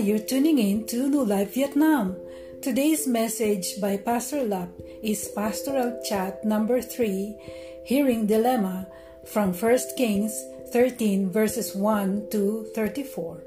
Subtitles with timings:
[0.00, 2.16] you're tuning in to New Life Vietnam.
[2.62, 4.70] Today's message by Pastor Lap
[5.02, 7.36] is Pastoral Chat number 3,
[7.84, 8.86] Hearing Dilemma
[9.26, 10.32] from 1 Kings
[10.72, 13.42] 13 verses 1 to 34.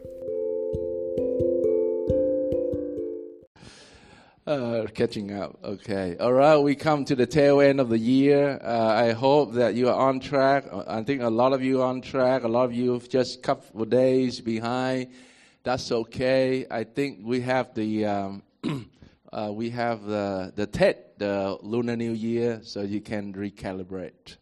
[4.45, 5.57] Uh, catching up.
[5.63, 6.17] Okay.
[6.19, 6.57] All right.
[6.57, 8.59] We come to the tail end of the year.
[8.63, 10.65] Uh, I hope that you are on track.
[10.85, 12.43] I think a lot of you are on track.
[12.43, 15.07] A lot of you just a couple of days behind.
[15.63, 16.65] That's okay.
[16.69, 18.43] I think we have the um,
[19.31, 24.35] uh, we have the the Tet, the Lunar New Year, so you can recalibrate.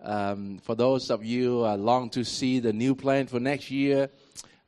[0.00, 4.10] Um, for those of you uh, long to see the new plan for next year,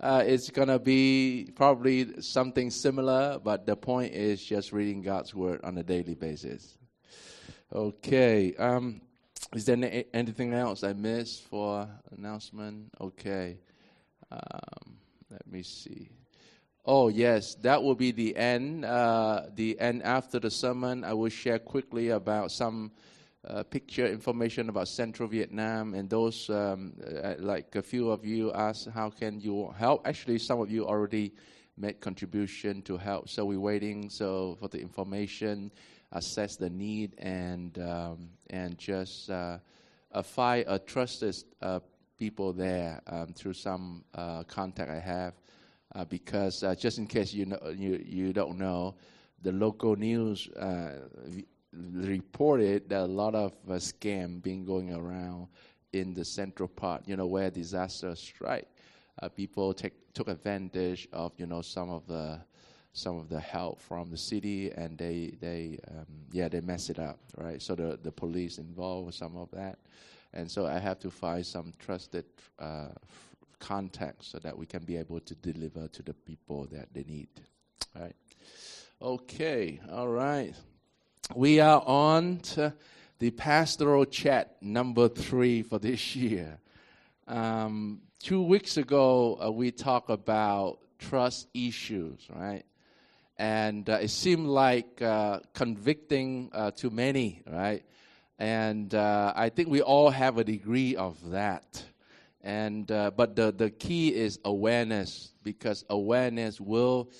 [0.01, 5.61] uh, it's to be probably something similar, but the point is just reading God's Word
[5.63, 6.79] on a daily basis.
[7.73, 8.57] Okay.
[8.57, 9.03] Um,
[9.55, 12.91] is there anything else I missed for announcement?
[13.01, 13.59] Okay.
[14.33, 14.99] Um,
[15.33, 16.11] let me see.
[16.85, 18.85] Oh yes, that will be the end.
[18.85, 22.93] Uh, the end after the sermon, I will share quickly about some
[23.49, 26.93] uh, picture information about Central Vietnam, and those um,
[27.25, 30.07] uh, like a few of you asked, how can you help?
[30.07, 31.33] Actually, some of you already
[31.79, 35.73] made contribution to help, so we're waiting so for the information,
[36.13, 39.57] assess the need, and um, and just uh,
[40.23, 41.81] find a trusted uh,
[42.23, 45.35] people there um, through some uh, contact I have,
[45.97, 48.95] uh, because uh, just in case you know you you don't know,
[49.43, 50.49] the local news
[51.73, 55.49] reported that a lot of uh, scam being going around
[55.93, 58.69] in the central part, you know, where disaster strike.
[59.21, 62.39] Uh, people take, took advantage of, you know, some of the
[62.95, 66.99] some of the help from the city, and they they um, yeah they mess it
[66.99, 67.61] up, right?
[67.61, 69.79] So the the police involved with some of that,
[70.35, 72.25] and so I have to find some trusted
[72.59, 72.89] uh,
[73.59, 77.29] contacts so that we can be able to deliver to the people that they need,
[77.99, 78.15] right?
[79.01, 80.55] Okay, all right.
[81.35, 82.75] We are on to
[83.19, 86.59] the pastoral chat number three for this year.
[87.29, 92.65] Um, two weeks ago, uh, we talked about trust issues, right?
[93.39, 97.85] And uh, it seemed like uh, convicting uh, to many, right?
[98.43, 101.81] And uh, I think we all have a degree of that.
[102.41, 107.13] And uh, but the the key is awareness because awareness will,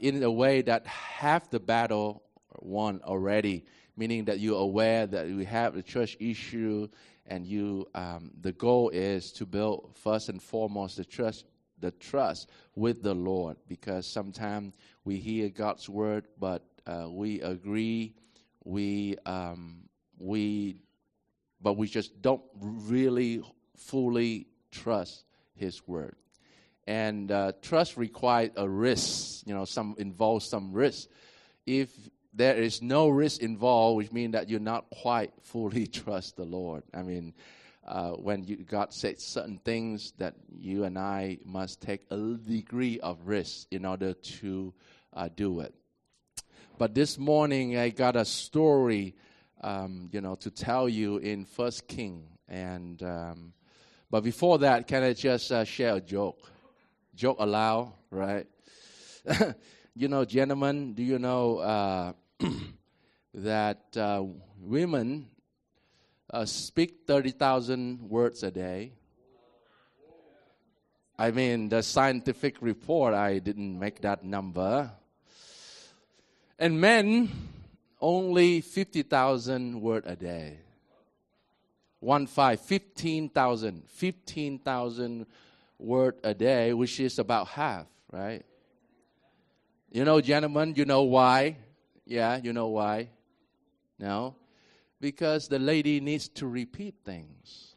[0.00, 2.24] in a way that half the battle
[2.58, 3.64] won already,
[3.96, 6.88] meaning that you're aware that we have a church issue,
[7.26, 11.44] and you um, the goal is to build first and foremost the trust
[11.78, 14.74] the trust with the Lord, because sometimes
[15.04, 18.14] we hear God's word, but uh, we agree,
[18.64, 19.84] we um,
[20.20, 20.76] we,
[21.60, 23.42] but we just don't really
[23.76, 26.16] fully trust His word.
[26.86, 31.08] And uh, trust requires a risk, you know, some involves some risk.
[31.66, 31.90] If
[32.32, 36.82] there is no risk involved, which means that you're not quite fully trust the Lord.
[36.94, 37.34] I mean,
[37.86, 43.00] uh, when you, God said certain things that you and I must take a degree
[43.00, 44.72] of risk in order to
[45.12, 45.74] uh, do it.
[46.78, 49.14] But this morning I got a story,
[49.60, 52.26] um, you know, to tell you in First King.
[52.48, 53.52] And um,
[54.10, 56.50] but before that, can I just uh, share a joke?
[57.14, 58.46] Joke aloud, right?
[59.94, 62.12] you know, gentlemen, do you know uh,
[63.34, 64.24] that uh,
[64.58, 65.28] women
[66.32, 68.92] uh, speak 30,000 words a day?
[71.18, 74.90] I mean, the scientific report, I didn't make that number.
[76.58, 77.30] And men,
[78.00, 80.58] only 50,000 words a day.
[82.00, 83.82] One five, 15,000.
[83.86, 85.26] 15,000
[85.78, 88.44] word a day, which is about half, right?
[89.90, 91.56] You know, gentlemen, you know why?
[92.06, 93.08] Yeah, you know why?
[93.98, 94.36] No?
[95.00, 97.74] Because the lady needs to repeat things.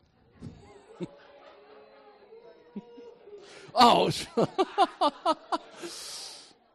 [3.76, 4.12] oh,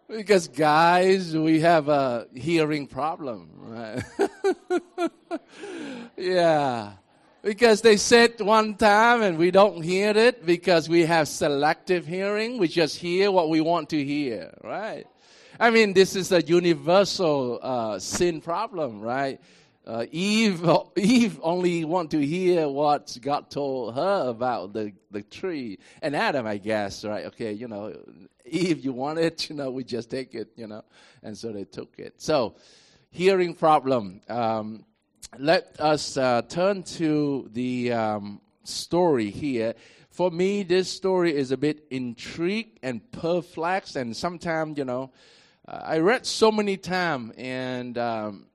[0.08, 4.02] because guys, we have a hearing problem, right?
[6.16, 6.92] yeah.
[7.42, 12.58] Because they said one time and we don't hear it because we have selective hearing.
[12.58, 15.06] We just hear what we want to hear, right?
[15.60, 19.40] I mean, this is a universal uh, sin problem, right?
[19.86, 25.78] Uh, Eve, Eve only want to hear what God told her about the, the tree,
[26.02, 27.24] and Adam, I guess, right?
[27.26, 27.94] Okay, you know,
[28.52, 30.84] Eve, you want it, you know, we just take it, you know,
[31.22, 32.14] and so they took it.
[32.20, 32.56] So,
[33.10, 34.20] hearing problem.
[34.28, 34.84] Um,
[35.38, 39.74] let us uh, turn to the um, story here.
[40.10, 45.12] For me, this story is a bit intrigued and perplexed, and sometimes, you know,
[45.66, 48.46] uh, I read so many times, and um,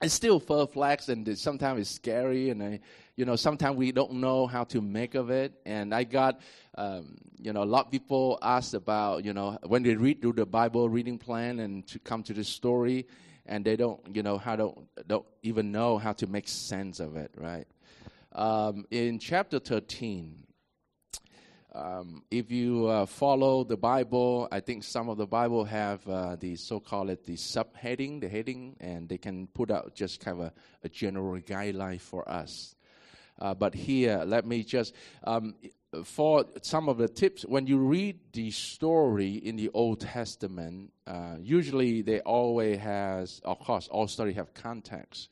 [0.00, 2.80] it's still perplexed, and sometimes it's scary, and I,
[3.16, 5.52] you know, sometimes we don't know how to make of it.
[5.66, 6.40] And I got,
[6.76, 10.34] um, you know, a lot of people ask about, you know, when they read through
[10.34, 13.06] the Bible reading plan and to come to this story,
[13.46, 17.16] and they don't, you know, how don't don't even know how to make sense of
[17.16, 17.66] it, right?
[18.32, 20.44] Um, in chapter thirteen,
[21.78, 26.36] um, if you uh, follow the Bible, I think some of the Bible have uh,
[26.36, 30.52] the so-called the subheading, the heading, and they can put out just kind of a,
[30.82, 32.74] a general guideline for us.
[33.40, 34.92] Uh, but here, let me just
[35.22, 35.54] um,
[36.04, 41.36] for some of the tips, when you read the story in the Old Testament, uh,
[41.40, 45.30] usually they always has, of course, all story have context.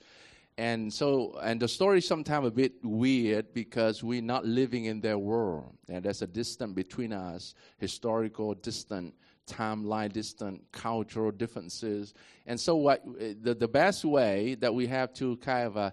[0.58, 5.00] And so, and the story is sometimes a bit weird because we're not living in
[5.02, 5.76] their world.
[5.88, 9.14] And there's a distance between us, historical distant,
[9.46, 12.14] timeline distant, cultural differences.
[12.46, 15.90] And so what, the, the best way that we have to kind of uh,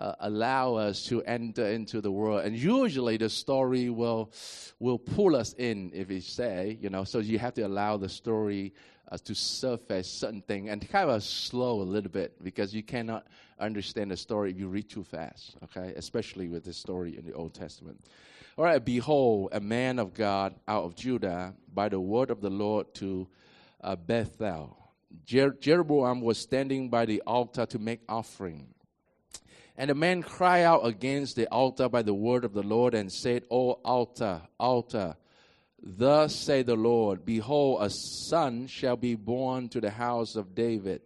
[0.00, 2.44] uh, allow us to enter into the world.
[2.44, 4.32] And usually the story will
[4.78, 7.04] will pull us in, if we say, you know.
[7.04, 8.72] So you have to allow the story
[9.10, 13.26] uh, to surface certain thing and kind of slow a little bit because you cannot
[13.60, 15.56] understand the story if you read too fast.
[15.64, 18.04] Okay, especially with the story in the Old Testament.
[18.56, 22.50] All right, behold, a man of God out of Judah by the word of the
[22.50, 23.28] Lord to
[23.80, 24.76] uh, Bethel.
[25.24, 28.74] Jer- Jeroboam was standing by the altar to make offering.
[29.76, 33.10] And the man cried out against the altar by the word of the Lord and
[33.10, 35.16] said, O altar, altar,
[35.82, 41.00] thus say the Lord, Behold, a son shall be born to the house of David,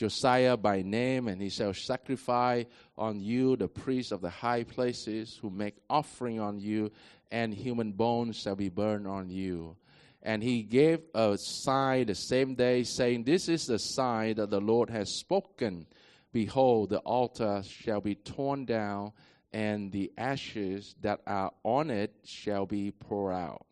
[0.00, 2.64] Josiah by name, and he shall sacrifice
[2.96, 6.90] on you the priests of the high places who make offering on you,
[7.30, 9.76] and human bones shall be burned on you.
[10.22, 14.60] And he gave a sign the same day, saying, This is the sign that the
[14.60, 15.86] Lord has spoken
[16.32, 19.12] Behold, the altar shall be torn down,
[19.52, 23.66] and the ashes that are on it shall be poured out.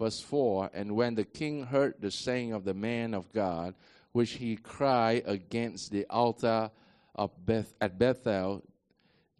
[0.00, 3.74] Verse 4 And when the king heard the saying of the man of God,
[4.14, 6.70] which he cried against the altar
[7.16, 8.62] of Beth, at Bethel,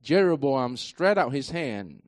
[0.03, 2.03] Jeroboam stretched out his hand.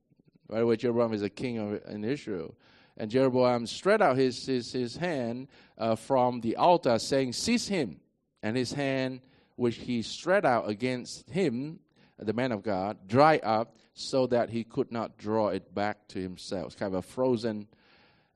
[0.49, 2.57] By the way, Jeroboam is a king of, in Israel.
[2.97, 5.47] And Jeroboam stretched out his, his, his hand
[5.79, 8.01] uh, from the altar, saying, Seize him.
[8.43, 9.21] And his hand
[9.55, 11.79] which he stretched out against him,
[12.19, 16.21] the man of God, dry up so that he could not draw it back to
[16.21, 16.67] himself.
[16.67, 17.69] It's kind of a frozen.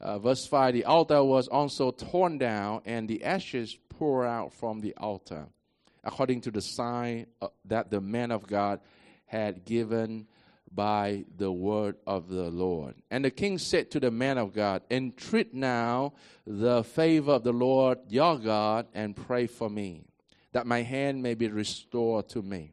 [0.01, 4.81] Uh, verse 5 The altar was also torn down, and the ashes poured out from
[4.81, 5.47] the altar,
[6.03, 8.81] according to the sign uh, that the man of God
[9.27, 10.27] had given
[10.73, 12.95] by the word of the Lord.
[13.11, 16.15] And the king said to the man of God, Entreat now
[16.47, 20.05] the favor of the Lord your God and pray for me
[20.53, 22.73] that my hand may be restored to me.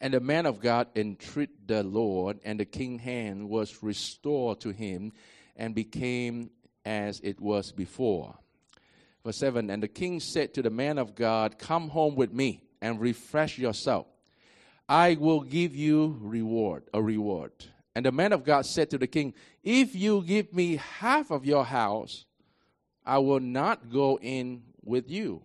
[0.00, 4.70] And the man of God entreated the Lord, and the king's hand was restored to
[4.70, 5.12] him
[5.62, 6.50] and became
[6.84, 8.34] as it was before.
[9.24, 12.64] Verse 7 And the king said to the man of God, Come home with me
[12.82, 14.08] and refresh yourself.
[14.88, 17.52] I will give you reward, a reward.
[17.94, 21.46] And the man of God said to the king, If you give me half of
[21.46, 22.26] your house,
[23.06, 25.44] I will not go in with you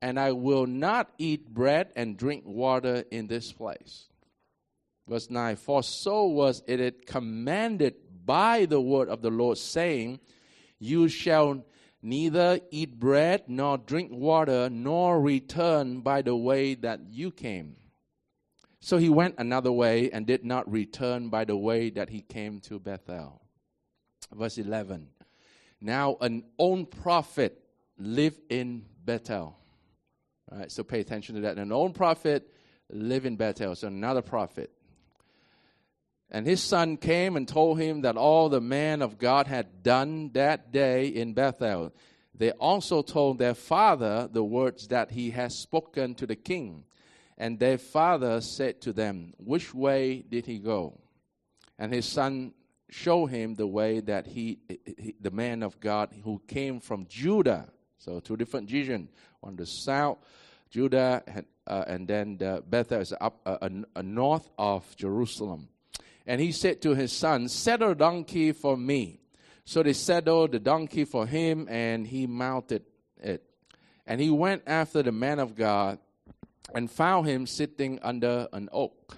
[0.00, 4.08] and I will not eat bread and drink water in this place.
[5.06, 10.20] Verse 9 For so was it commanded by the word of the Lord, saying,
[10.78, 11.64] You shall
[12.02, 17.76] neither eat bread nor drink water, nor return by the way that you came.
[18.80, 22.60] So he went another way and did not return by the way that he came
[22.62, 23.42] to Bethel.
[24.32, 25.08] Verse 11
[25.80, 27.62] Now an own prophet
[27.96, 29.56] lived in Bethel
[30.52, 31.56] all right, so pay attention to that.
[31.56, 32.46] An own prophet
[32.90, 34.70] lived in Bethel, so another prophet.
[36.34, 40.30] And his son came and told him that all the man of God had done
[40.32, 41.92] that day in Bethel.
[42.34, 46.84] They also told their father the words that he had spoken to the king.
[47.36, 50.98] And their father said to them, Which way did he go?
[51.78, 52.54] And his son
[52.88, 57.68] showed him the way that he, he the man of God who came from Judah.
[57.98, 59.10] So two different regions,
[59.42, 60.18] on the south,
[60.70, 65.68] Judah, and, uh, and then the Bethel is up uh, uh, north of Jerusalem.
[66.26, 69.20] And he said to his son, Saddle a donkey for me.
[69.64, 72.84] So they saddled the donkey for him, and he mounted
[73.18, 73.44] it.
[74.06, 75.98] And he went after the man of God
[76.74, 79.16] and found him sitting under an oak.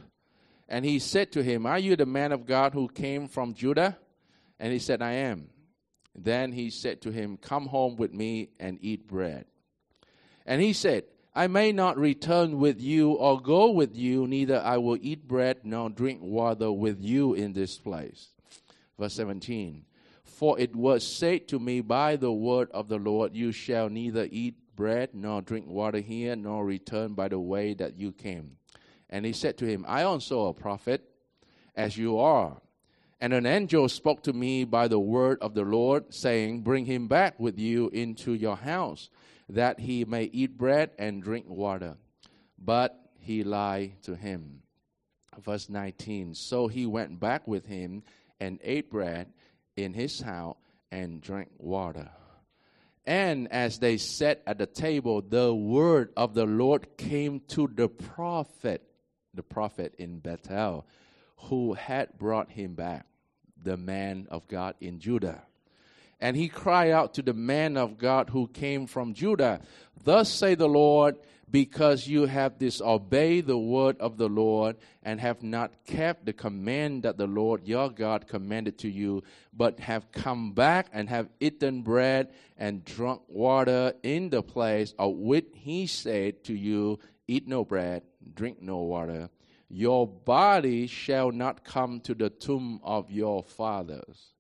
[0.69, 3.97] And he said to him, Are you the man of God who came from Judah?
[4.59, 5.49] And he said, I am.
[6.15, 9.47] Then he said to him, Come home with me and eat bread.
[10.47, 14.77] And he said, I may not return with you or go with you, neither I
[14.79, 18.29] will eat bread nor drink water with you in this place.
[18.99, 19.85] Verse 17
[20.23, 24.29] For it was said to me by the word of the Lord, You shall neither
[24.31, 28.57] eat bread nor drink water here, nor return by the way that you came.
[29.11, 31.03] And he said to him, I also a prophet,
[31.75, 32.61] as you are.
[33.21, 37.09] And an angel spoke to me by the word of the Lord, saying, Bring him
[37.09, 39.09] back with you into your house,
[39.49, 41.97] that he may eat bread and drink water.
[42.59, 44.63] But he lied to him.
[45.39, 48.03] Verse 19 So he went back with him
[48.41, 49.33] and ate bread
[49.77, 50.57] in his house
[50.91, 52.11] and drank water.
[53.07, 57.89] And as they sat at the table, the word of the Lord came to the
[57.89, 58.83] prophet,
[59.35, 60.87] the prophet in Bethel,
[61.37, 63.07] who had brought him back,
[63.63, 65.43] the man of God in Judah.
[66.25, 69.61] And he cried out to the man of God who came from Judah,
[70.05, 71.17] Thus say the Lord,
[71.51, 77.03] because you have disobeyed the word of the Lord and have not kept the command
[77.03, 81.83] that the Lord your God commanded to you, but have come back and have eaten
[81.83, 87.67] bread and drunk water in the place of which he said to you, Eat no
[87.67, 88.03] bread,
[88.35, 89.29] drink no water.
[89.69, 94.34] Your body shall not come to the tomb of your fathers.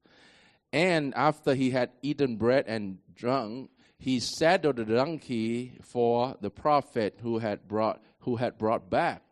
[0.74, 7.20] And after he had eaten bread and drunk, he saddled the donkey for the prophet
[7.22, 9.22] who had brought who had brought back.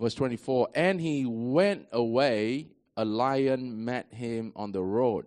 [0.00, 5.26] Verse 24, and he went away, a lion met him on the road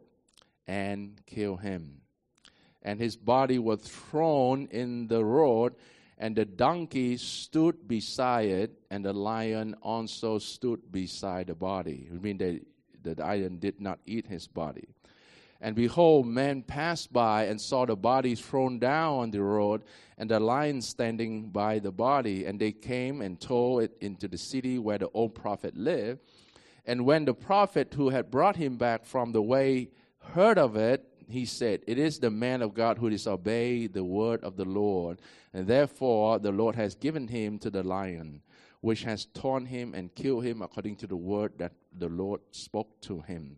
[0.66, 2.02] and killed him.
[2.82, 5.76] And his body was thrown in the road,
[6.18, 12.10] and the donkey stood beside it, and the lion also stood beside the body.
[12.12, 12.62] I mean, the,
[13.04, 14.88] the lion did not eat his body.
[15.62, 19.84] And behold, men passed by and saw the body thrown down on the road,
[20.18, 22.46] and the lion standing by the body.
[22.46, 26.20] And they came and told it into the city where the old prophet lived.
[26.86, 31.06] And when the prophet who had brought him back from the way heard of it,
[31.28, 35.20] he said, It is the man of God who disobeyed the word of the Lord,
[35.54, 38.42] and therefore the Lord has given him to the lion,
[38.82, 43.02] which has torn him and killed him according to the word that the Lord spoke
[43.02, 43.58] to him.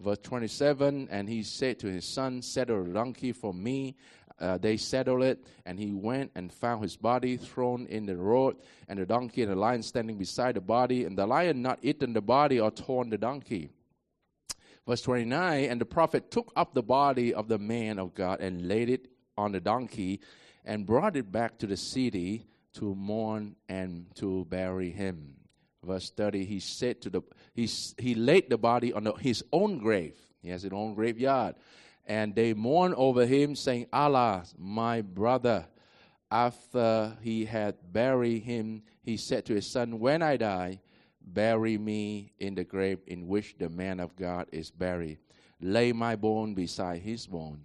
[0.00, 3.96] Verse 27 And he said to his son, saddle a donkey for me.
[4.38, 8.56] Uh, they settled it, and he went and found his body thrown in the road,
[8.86, 12.12] and the donkey and the lion standing beside the body, and the lion not eaten
[12.12, 13.70] the body or torn the donkey.
[14.86, 18.68] Verse 29 And the prophet took up the body of the man of God and
[18.68, 20.20] laid it on the donkey
[20.66, 25.35] and brought it back to the city to mourn and to bury him
[25.86, 27.22] verse 30, he said to the,
[27.54, 30.16] he, he laid the body on the, his own grave.
[30.42, 31.54] He has his own graveyard.
[32.06, 35.66] And they mourned over him, saying, Allah, my brother.
[36.30, 40.80] After he had buried him, he said to his son, When I die,
[41.20, 45.18] bury me in the grave in which the man of God is buried.
[45.60, 47.62] Lay my bone beside his bone.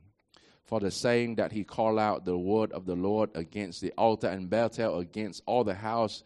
[0.63, 4.27] For the saying that he called out the word of the Lord against the altar
[4.27, 6.23] and Bethel against all the house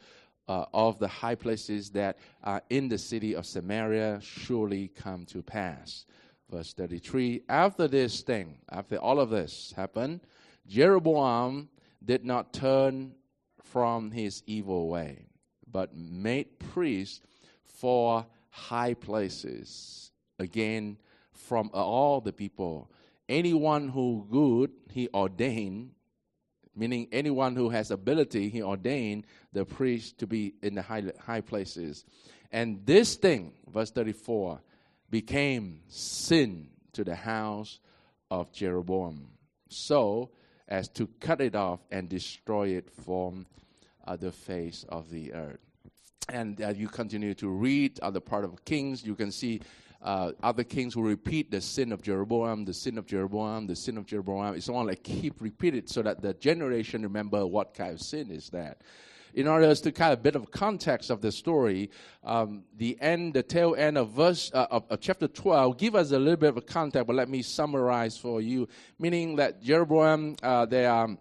[0.47, 5.41] uh, of the high places that are in the city of Samaria surely come to
[5.41, 6.05] pass.
[6.49, 10.21] Verse 33 After this thing, after all of this happened,
[10.67, 11.69] Jeroboam
[12.03, 13.13] did not turn
[13.63, 15.25] from his evil way,
[15.71, 17.21] but made priests
[17.63, 20.11] for high places.
[20.37, 20.97] Again,
[21.35, 22.89] from all the people.
[23.27, 25.91] Anyone who good he ordained
[26.75, 31.41] meaning anyone who has ability, he ordained the priest to be in the high, high
[31.41, 32.05] places.
[32.51, 34.61] And this thing, verse 34,
[35.09, 37.79] became sin to the house
[38.31, 39.29] of Jeroboam,
[39.69, 40.31] so
[40.67, 43.45] as to cut it off and destroy it from
[44.07, 45.59] uh, the face of the earth.
[46.29, 49.61] And uh, you continue to read other part of Kings, you can see
[50.01, 53.97] uh, other kings will repeat the sin of Jeroboam, the sin of Jeroboam, the sin
[53.97, 54.55] of Jeroboam.
[54.55, 58.49] It's all like keep repeating so that the generation remember what kind of sin is
[58.49, 58.81] that.
[59.33, 61.89] In order to kind of a bit of context of the story,
[62.23, 66.11] um, the end, the tail end of verse uh, of, of, chapter 12 give us
[66.11, 68.69] a little bit of a context, but let me summarize for you.
[68.97, 71.17] Meaning that Jeroboam, uh, they are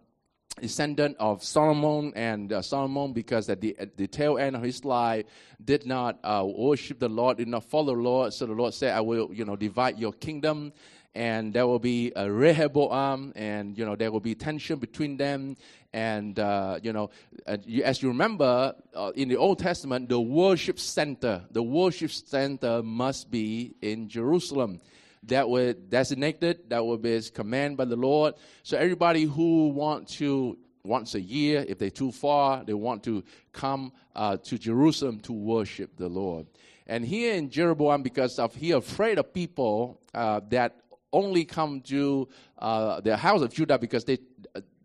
[0.61, 4.85] descendant of Solomon, and uh, Solomon, because at the, at the tail end of his
[4.85, 5.27] life,
[5.65, 8.33] did not uh, worship the Lord, did not follow the Lord.
[8.33, 10.73] So the Lord said, "I will, you know, divide your kingdom."
[11.17, 15.57] And there will be a Rehoboam, and you know there will be tension between them.
[15.93, 17.11] And uh, you know,
[17.47, 23.31] as you remember uh, in the Old Testament, the worship center, the worship center must
[23.31, 24.81] be in Jerusalem
[25.27, 28.35] that were designated, that will be command by the Lord.
[28.63, 33.25] So everybody who want to once a year, if they're too far, they want to
[33.53, 36.47] come uh, to Jerusalem to worship the Lord.
[36.87, 40.77] And here in Jeroboam, because of he afraid of people uh, that
[41.13, 42.29] only come to
[42.59, 44.19] uh, the house of Judah because they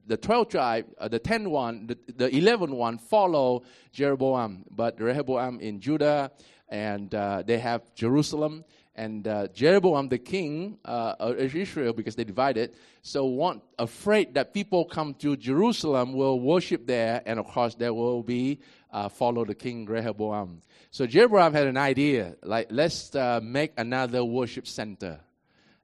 [0.10, 5.60] the 12 tribe, uh, the 10 one, the, the 11 one follow Jeroboam, but Rehoboam
[5.60, 6.32] in Judah,
[6.68, 8.66] and uh, they have Jerusalem
[9.00, 12.76] and uh, Jeroboam the king uh, of Israel because they divided.
[13.02, 17.94] So want afraid that people come to Jerusalem will worship there, and of course there
[17.94, 18.60] will be
[18.92, 20.62] uh, follow the king Rehoboam.
[20.92, 25.22] So Jeroboam had an idea, like let's uh, make another worship center.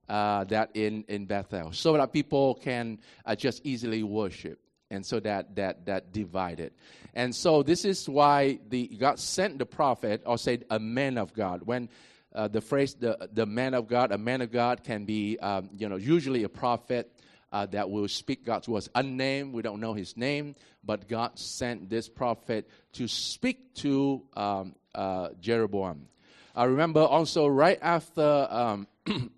[0.08, 4.60] Uh, that in, in Bethel, so that people can uh, just easily worship
[4.92, 6.72] and so that that that divided
[7.16, 11.34] and so this is why the god sent the prophet or said a man of
[11.34, 11.90] god when
[12.36, 15.70] uh, the phrase the, the man of God, a man of God can be, um,
[15.74, 17.12] you know, usually a prophet
[17.52, 18.90] uh, that will speak God's words.
[18.94, 24.76] Unnamed, we don't know his name, but God sent this prophet to speak to um,
[24.94, 26.08] uh, Jeroboam.
[26.56, 28.88] I remember also right after um,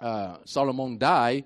[0.00, 1.44] uh, Solomon died,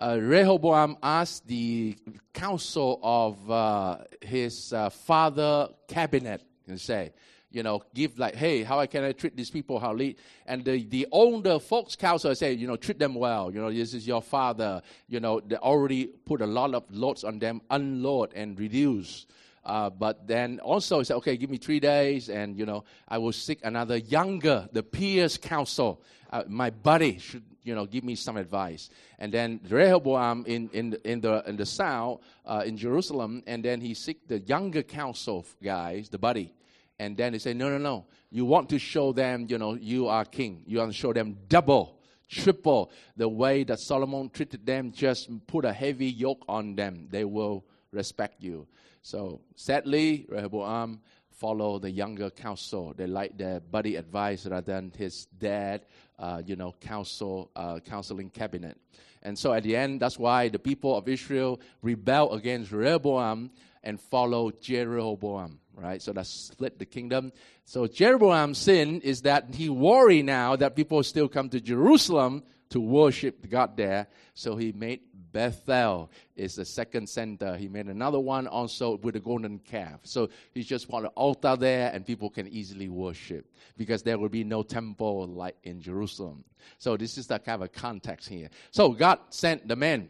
[0.00, 1.96] uh, Rehoboam asked the
[2.32, 7.12] council of uh, his father cabinet and say,
[7.50, 9.78] you know, give like, hey, how can I treat these people?
[9.78, 10.16] How lead?
[10.46, 13.50] And the, the older folks council say, you know, treat them well.
[13.52, 14.82] You know, this is your father.
[15.08, 19.26] You know, they already put a lot of loads on them, unload and reduce.
[19.64, 23.32] Uh, but then also say, okay, give me three days, and you know, I will
[23.32, 26.02] seek another younger, the peers council.
[26.30, 28.88] Uh, my buddy should, you know, give me some advice.
[29.18, 33.82] And then Rehoboam in in in the in the south, uh, in Jerusalem, and then
[33.82, 36.54] he seek the younger council guys, the buddy,
[36.98, 38.06] and then they say, no, no, no.
[38.30, 40.62] You want to show them, you know, you are king.
[40.66, 44.92] You want to show them double, triple the way that Solomon treated them.
[44.92, 47.08] Just put a heavy yoke on them.
[47.10, 48.66] They will respect you.
[49.02, 52.92] So sadly, Rehoboam follow the younger counsel.
[52.96, 55.86] They like their buddy advice rather than his dad,
[56.18, 58.76] uh, you know, counsel, uh, counseling cabinet.
[59.22, 63.50] And so at the end, that's why the people of Israel rebel against Rehoboam
[63.84, 66.02] and follow Jeroboam right?
[66.02, 67.32] So that split the kingdom.
[67.64, 72.80] So Jeroboam's sin is that he worry now that people still come to Jerusalem to
[72.80, 74.08] worship God there.
[74.34, 75.00] So he made
[75.32, 77.56] Bethel is the second center.
[77.56, 80.00] He made another one also with a golden calf.
[80.02, 84.28] So he just put an altar there and people can easily worship because there will
[84.28, 86.44] be no temple like in Jerusalem.
[86.78, 88.48] So this is the kind of context here.
[88.70, 90.08] So God sent the man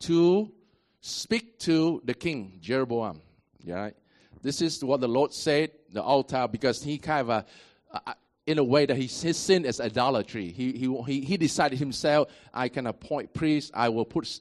[0.00, 0.50] to
[1.00, 3.20] speak to the king, Jeroboam.
[3.62, 3.96] Yeah, Right?
[4.42, 7.42] This is what the Lord said, the altar, because he kind of, uh,
[8.06, 8.14] uh,
[8.46, 10.52] in a way that he, his sin is idolatry.
[10.52, 14.40] He, he, he, decided himself, I can appoint priests, I will put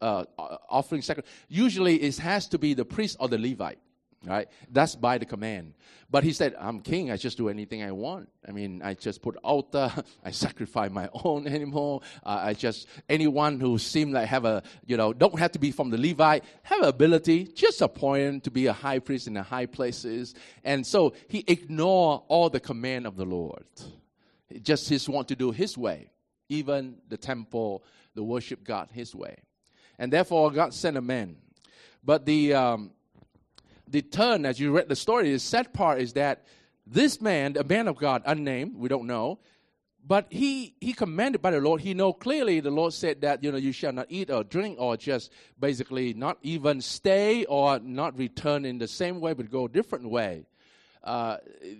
[0.00, 0.24] uh,
[0.68, 1.30] offering sacrifice.
[1.48, 3.78] Usually it has to be the priest or the Levite
[4.24, 4.48] right?
[4.70, 5.74] That's by the command.
[6.10, 7.10] But he said, I'm king.
[7.10, 8.30] I just do anything I want.
[8.46, 9.92] I mean, I just put altar.
[10.24, 12.02] I sacrifice my own animal.
[12.24, 15.70] Uh, I just, anyone who seem like have a, you know, don't have to be
[15.70, 19.66] from the Levite, have ability, just appoint to be a high priest in the high
[19.66, 20.34] places.
[20.64, 23.64] And so he ignored all the command of the Lord.
[24.48, 26.10] He just his want to do his way.
[26.48, 29.36] Even the temple, the worship God his way.
[29.98, 31.36] And therefore God sent a man.
[32.02, 32.92] But the, um,
[33.90, 36.44] the turn, as you read the story, the sad part is that
[36.86, 39.38] this man, a man of God, unnamed, we don't know,
[40.06, 41.82] but he he commanded by the Lord.
[41.82, 44.78] He know clearly the Lord said that you know you shall not eat or drink
[44.80, 49.66] or just basically not even stay or not return in the same way, but go
[49.66, 50.46] a different way.
[51.04, 51.36] Uh,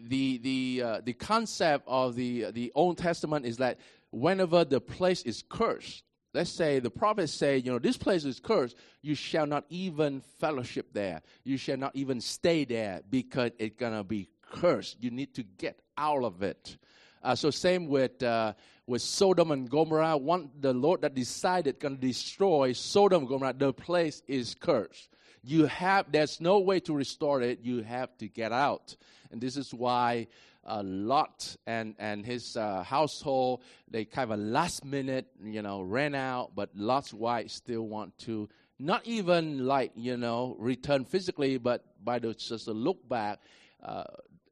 [0.08, 3.78] the the uh, the concept of the the Old Testament is that
[4.10, 8.40] whenever the place is cursed, let's say the prophets say, you know, this place is
[8.40, 11.22] cursed, you shall not even fellowship there.
[11.44, 14.96] You shall not even stay there because it's going to be cursed.
[15.00, 16.76] You need to get out of it.
[17.22, 18.54] Uh, so same with uh,
[18.86, 20.16] with Sodom and Gomorrah.
[20.16, 25.10] One, the Lord that decided going to destroy Sodom and Gomorrah, the place is cursed.
[25.42, 27.60] You have there's no way to restore it.
[27.62, 28.96] You have to get out,
[29.30, 30.28] and this is why
[30.68, 36.14] uh, Lot and and his uh, household they kind of last minute you know ran
[36.14, 41.84] out, but Lot's wife still want to not even like, you know, return physically, but
[42.04, 43.40] by the, just a look back,
[43.82, 44.04] uh,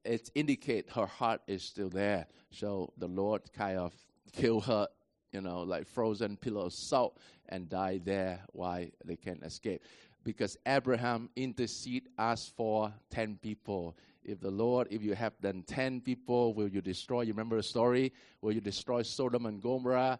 [0.05, 2.27] it indicates her heart is still there.
[2.51, 3.93] So the Lord kind of
[4.33, 4.89] killed her,
[5.33, 9.83] you know, like frozen pillow of salt and died there while they can't escape.
[10.25, 13.97] Because Abraham intercede asked for 10 people.
[14.27, 17.23] If the Lord, if you have done 10 people, will you destroy?
[17.23, 18.13] You remember the story?
[18.41, 20.19] Will you destroy Sodom and Gomorrah?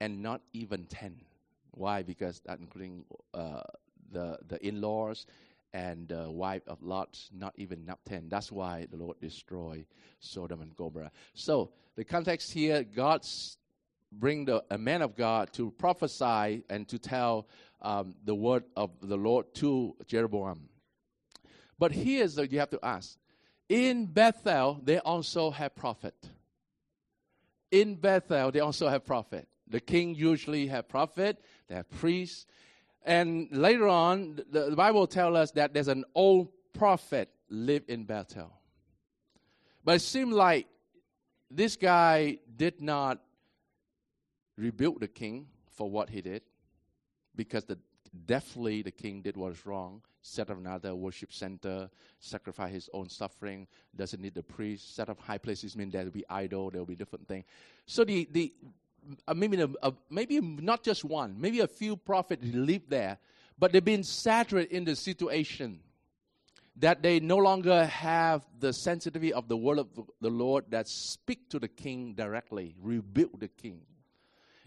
[0.00, 1.16] And not even 10.
[1.72, 2.04] Why?
[2.04, 3.62] Because that including uh,
[4.12, 5.26] the, the in laws
[5.72, 8.28] and the wife of Lot, not even not 10.
[8.28, 9.86] That's why the Lord destroyed
[10.20, 11.10] Sodom and Gomorrah.
[11.34, 13.58] So, the context here, God's
[14.12, 17.48] bring the, a man of God to prophesy and to tell
[17.82, 20.68] um, the word of the Lord to Jeroboam.
[21.78, 23.18] But here's what you have to ask.
[23.68, 26.14] In Bethel, they also have prophet.
[27.70, 29.46] In Bethel, they also have prophet.
[29.68, 32.46] The king usually have prophet, they have priests.
[33.04, 38.04] And later on, the, the Bible tells us that there's an old prophet live in
[38.04, 38.52] Bethel.
[39.84, 40.66] But it seemed like
[41.50, 43.20] this guy did not
[44.56, 46.42] rebuke the king for what he did
[47.34, 47.78] because the,
[48.26, 53.08] definitely the king did what was wrong set up another worship center sacrifice his own
[53.08, 56.80] suffering doesn't need the priest set up high places mean there will be idol there
[56.80, 57.44] will be different things
[57.86, 58.52] so the, the
[59.26, 63.18] uh, maybe, uh, maybe not just one maybe a few prophets live there
[63.58, 65.80] but they've been saturated in the situation
[66.78, 69.88] that they no longer have the sensitivity of the word of
[70.20, 73.80] the Lord that speak to the king directly, rebuke the king.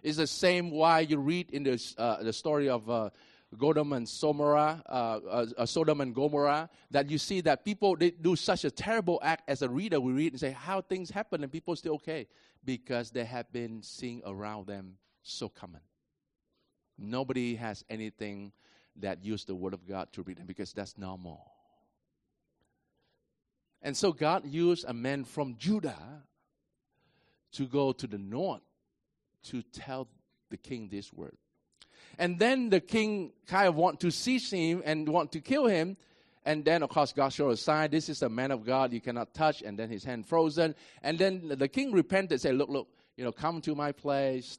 [0.04, 3.12] It's the same why you read in the, uh, the story of uh,
[3.60, 8.12] Sodom and Gomorrah, uh, uh, uh, Sodom and Gomorrah, that you see that people they
[8.12, 9.50] do such a terrible act.
[9.50, 12.28] As a reader, we read and say how things happen and people still okay
[12.64, 15.82] because they have been seeing around them so common.
[16.98, 18.54] Nobody has anything
[18.98, 21.52] that use the word of God to read them because that's normal.
[23.82, 26.24] And so God used a man from Judah
[27.54, 28.62] to go to the north
[29.46, 30.08] to tell
[30.50, 31.36] the king this word.
[32.18, 35.98] And then the king kind of want to seize him and want to kill him.
[36.44, 37.92] And then, of course, God showed a sign.
[37.92, 39.62] This is a man of God you cannot touch.
[39.62, 40.76] And then his hand frozen.
[41.04, 44.58] And then the king repented, said, "Look, look, you know, come to my place.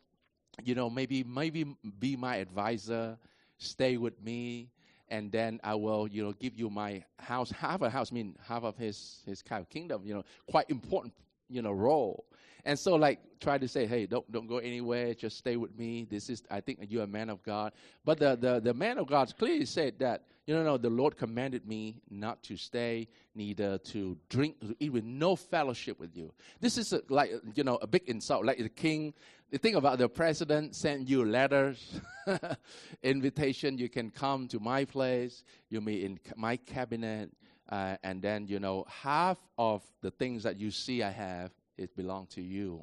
[0.62, 1.64] You know, maybe, maybe
[1.98, 3.18] be my advisor.
[3.58, 4.70] Stay with me,
[5.08, 7.50] and then I will, you know, give you my house.
[7.50, 10.02] Half a house, mean half of his his kind of kingdom.
[10.04, 11.14] You know, quite important,
[11.48, 12.24] you know, role.
[12.64, 15.14] And so, like, try to say, hey, don't don't go anywhere.
[15.14, 16.06] Just stay with me.
[16.08, 17.72] This is, I think, you're a man of God.
[18.04, 21.16] But the the, the man of God clearly said that, you know, no, the Lord
[21.16, 26.32] commanded me not to stay, neither to drink, eat with no fellowship with you.
[26.60, 28.44] This is a, like, you know, a big insult.
[28.44, 29.12] Like the king,
[29.50, 32.00] the thing about the president sent you letters,
[33.02, 33.76] invitation.
[33.76, 35.42] You can come to my place.
[35.68, 37.32] You meet in my cabinet.
[37.68, 41.96] Uh, and then you know half of the things that you see I have it
[41.96, 42.82] belongs to you.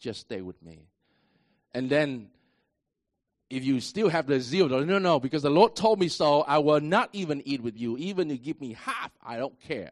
[0.00, 0.88] Just stay with me.
[1.74, 2.28] And then,
[3.50, 6.58] if you still have the zeal, no, no, because the Lord told me so, I
[6.58, 7.96] will not even eat with you.
[7.98, 9.90] Even if you give me half, I don't care.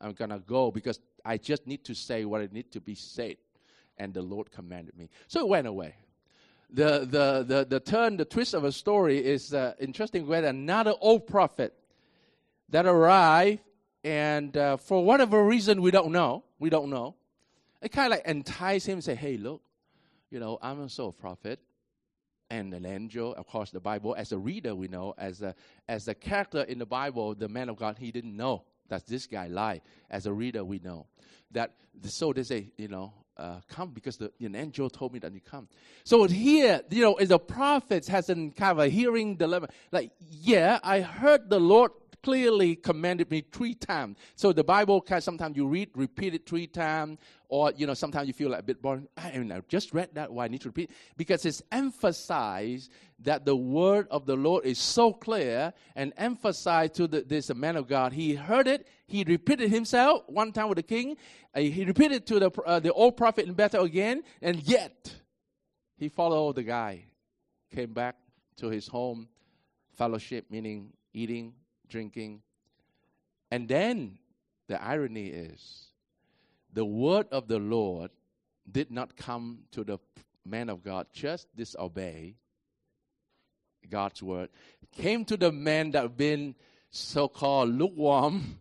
[0.00, 2.94] I'm going to go because I just need to say what I need to be
[2.94, 3.36] said.
[3.96, 5.10] And the Lord commanded me.
[5.28, 5.94] So it went away.
[6.70, 10.94] The, the, the, the turn, the twist of a story is uh, interesting where another
[11.00, 11.74] old prophet
[12.70, 13.60] that arrived,
[14.02, 17.14] and uh, for whatever reason we don't know, we don't know,
[17.82, 19.62] it kind of like entice him say, hey, look,
[20.30, 21.60] you know, I'm also a prophet
[22.48, 23.34] and an angel.
[23.34, 25.54] Of course, the Bible, as a reader, we know, as a,
[25.88, 29.26] as a character in the Bible, the man of God, he didn't know that this
[29.26, 29.82] guy lied.
[30.10, 31.06] As a reader, we know
[31.50, 31.74] that.
[32.04, 35.40] So they say, you know, uh, come because the an angel told me that you
[35.40, 35.68] come.
[36.04, 39.68] So here, you know, the prophets has a kind of a hearing dilemma.
[39.90, 44.16] Like, yeah, I heard the Lord clearly commanded me three times.
[44.36, 48.28] So the Bible can sometimes you read, repeat it three times, or you know, sometimes
[48.28, 49.08] you feel like a bit boring.
[49.16, 50.90] I mean, I just read that, why I need to repeat?
[51.16, 57.06] Because it's emphasized that the word of the Lord is so clear and emphasized to
[57.06, 58.12] the, this man of God.
[58.12, 61.16] He heard it, he repeated himself one time with the king,
[61.54, 65.14] uh, he repeated to the, uh, the old prophet in Bethel again, and yet
[65.96, 67.04] he followed the guy,
[67.74, 68.16] came back
[68.56, 69.28] to his home,
[69.92, 71.52] fellowship, meaning eating,
[71.92, 72.40] drinking.
[73.50, 74.18] And then
[74.66, 75.92] the irony is
[76.72, 78.10] the word of the Lord
[78.70, 79.98] did not come to the
[80.44, 82.36] man of God, just disobey
[83.90, 84.48] God's word.
[84.96, 86.54] Came to the man that had been
[86.90, 88.60] so called lukewarm,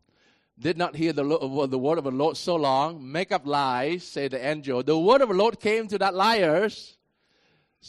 [0.59, 4.27] did not hear the, the word of the Lord so long, make up lies, say
[4.27, 4.83] the angel.
[4.83, 6.97] The word of the Lord came to that liars,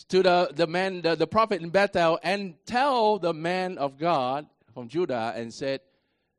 [0.09, 4.47] to the, the man, the, the prophet in Bethel, and tell the man of God
[4.73, 5.81] from Judah and said,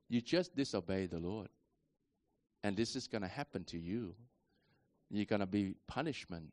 [0.10, 1.50] You just disobeyed the Lord.
[2.64, 4.16] And this is going to happen to you.
[5.10, 6.52] You're going to be punishment.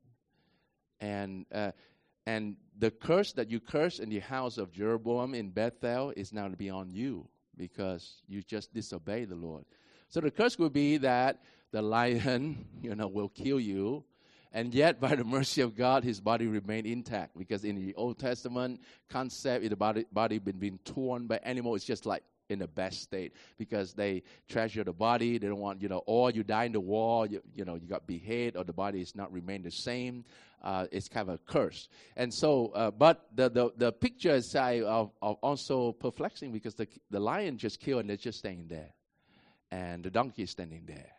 [1.00, 1.72] And, uh,
[2.26, 6.48] and the curse that you cursed in the house of Jeroboam in Bethel is now
[6.48, 9.64] to be on you because you just disobeyed the Lord.
[10.08, 11.40] So the curse will be that
[11.72, 14.04] the lion, you know, will kill you
[14.52, 17.38] and yet, by the mercy of God, his body remained intact.
[17.38, 21.84] Because in the Old Testament concept, the body, body been being torn by animal, it's
[21.84, 25.38] just like in the best state because they treasure the body.
[25.38, 27.86] They don't want, you know, or you die in the war, you, you know, you
[27.86, 30.24] got beheaded or the body is not remain the same.
[30.62, 31.88] Uh, it's kind of a curse.
[32.16, 36.88] And so, uh, but the, the, the picture is uh, of, also perplexing because the,
[37.10, 38.92] the lion just killed and they're just staying there.
[39.70, 41.12] And the donkey is standing there.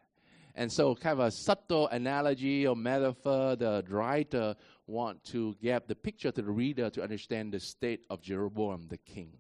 [0.56, 5.96] And so, kind of a subtle analogy or metaphor, the writer want to give the
[5.96, 9.32] picture to the reader to understand the state of Jeroboam, the king.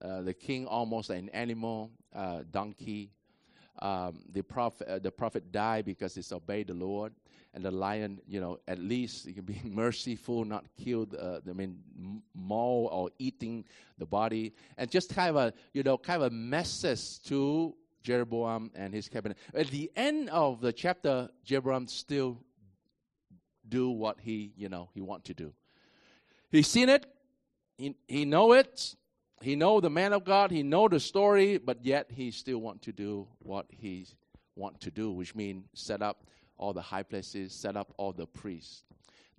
[0.00, 3.10] Uh, the king almost an animal, uh, donkey.
[3.80, 7.12] Um, the prophet, uh, the prophet died because he disobeyed the Lord,
[7.54, 11.14] and the lion, you know, at least he can be merciful, not killed.
[11.14, 11.78] Uh, I mean,
[12.34, 13.64] maul or eating
[13.96, 18.70] the body, and just kind of a, you know, kind of a message to Jeroboam
[18.74, 19.38] and his cabinet.
[19.54, 22.38] At the end of the chapter, Jeroboam still
[23.68, 25.52] do what he, you know, he want to do.
[26.50, 27.06] He's seen it.
[27.76, 28.94] He, he know it.
[29.42, 30.50] He know the man of God.
[30.50, 34.06] He know the story, but yet he still want to do what he
[34.56, 36.24] want to do, which means set up
[36.56, 38.82] all the high places, set up all the priests.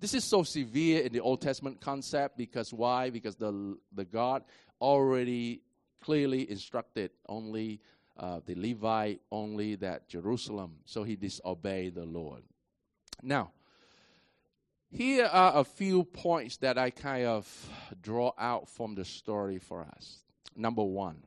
[0.00, 3.10] This is so severe in the Old Testament concept because why?
[3.10, 4.44] Because the the God
[4.80, 5.60] already
[6.00, 7.80] clearly instructed only
[8.16, 10.76] uh, the Levite only that Jerusalem.
[10.84, 12.42] So he disobeyed the Lord.
[13.22, 13.52] Now,
[14.90, 17.46] here are a few points that I kind of
[18.02, 20.18] draw out from the story for us.
[20.56, 21.22] Number one.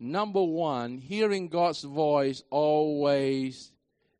[0.00, 3.72] Number one, hearing God's voice always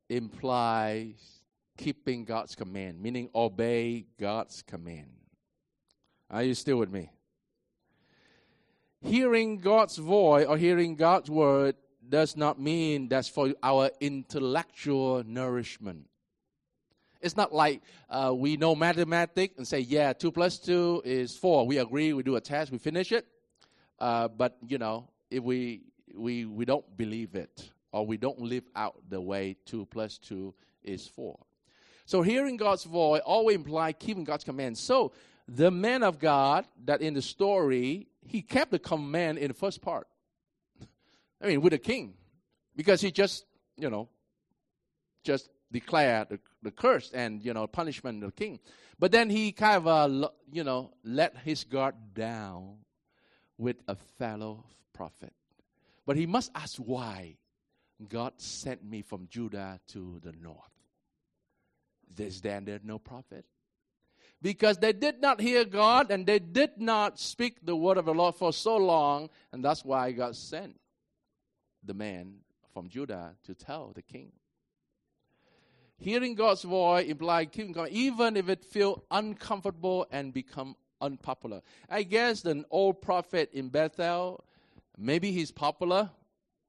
[0.09, 1.43] implies
[1.77, 5.13] keeping God's command, meaning obey God's command.
[6.31, 7.11] Are you still with me?
[9.03, 11.77] Hearing God's voice or hearing God's word
[12.09, 16.07] does not mean that's for our intellectual nourishment.
[17.21, 21.67] It's not like uh, we know mathematics and say, yeah, 2 plus 2 is 4.
[21.67, 23.27] We agree, we do a test, we finish it.
[23.99, 25.83] Uh, but, you know, if we,
[26.15, 30.55] we, we don't believe it or we don't live out the way 2 plus 2
[30.85, 31.39] is 4.
[32.07, 34.81] So hearing God's voice always implies keeping God's commands.
[34.81, 35.13] So
[35.49, 39.81] the man of God that in the story he kept the command in the first
[39.81, 40.07] part.
[41.43, 42.15] I mean, with the king,
[42.77, 43.45] because he just,
[43.77, 44.09] you know,
[45.25, 48.61] just declared the, the curse and, you know, punishment of the king.
[48.99, 52.79] But then he kind of, uh, you know, let his guard down
[53.57, 55.33] with a fellow prophet.
[56.07, 57.37] But he must ask why
[58.09, 60.57] God sent me from Judah to the north.
[62.17, 63.45] Is there no prophet?
[64.41, 68.15] Because they did not hear God and they did not speak the word of the
[68.15, 70.79] Lord for so long, and that's why God sent
[71.85, 72.39] the man
[72.73, 74.33] from Judah to tell the king.
[75.99, 81.61] Hearing God's voice implies keeping even if it feel uncomfortable and become unpopular.
[81.89, 84.45] I guess the old prophet in Bethel,
[84.97, 86.11] maybe he's popular.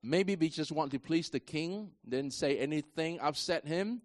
[0.02, 4.02] Maybe he just want to please the king, didn't say anything upset him.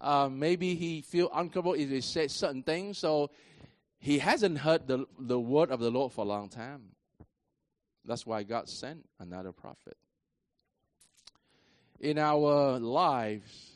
[0.00, 2.98] Uh, maybe he feel uncomfortable if he said certain things.
[2.98, 3.30] So
[3.98, 6.82] he hasn't heard the, the word of the Lord for a long time.
[8.04, 9.96] That's why God sent another prophet.
[12.00, 13.72] In our lives,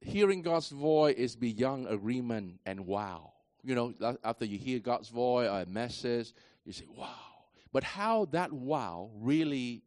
[0.00, 3.32] hearing God's voice is beyond agreement and wow.
[3.64, 6.32] You know, after you hear God's voice or a message,
[6.64, 7.08] you say, wow.
[7.72, 9.82] But how that wow really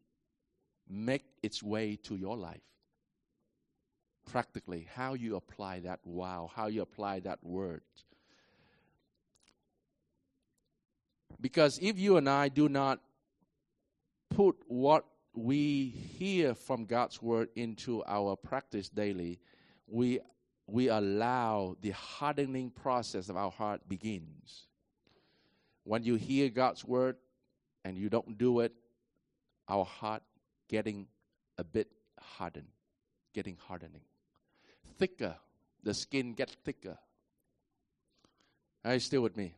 [0.89, 2.61] make its way to your life.
[4.25, 7.81] Practically, how you apply that wow, how you apply that word.
[11.39, 12.99] Because if you and I do not
[14.29, 19.39] put what we hear from God's word into our practice daily,
[19.87, 20.19] we
[20.67, 24.67] we allow the hardening process of our heart begins.
[25.83, 27.17] When you hear God's word
[27.83, 28.73] and you don't do it,
[29.69, 30.23] our heart
[30.67, 31.07] getting
[31.57, 32.67] a bit hardened,
[33.33, 34.01] getting hardening.
[34.97, 35.35] Thicker,
[35.83, 36.97] the skin gets thicker.
[38.83, 39.53] Are you still with me?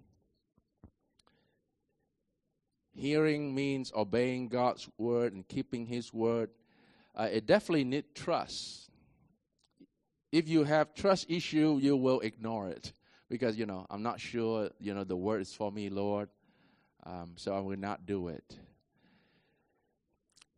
[2.93, 6.49] Hearing means obeying God's word and keeping His word.
[7.15, 8.89] uh, it definitely needs trust.
[10.31, 12.93] If you have trust issue, you will ignore it
[13.29, 14.69] because you know I'm not sure.
[14.79, 16.29] You know the word is for me, Lord,
[17.05, 18.57] um, so I will not do it.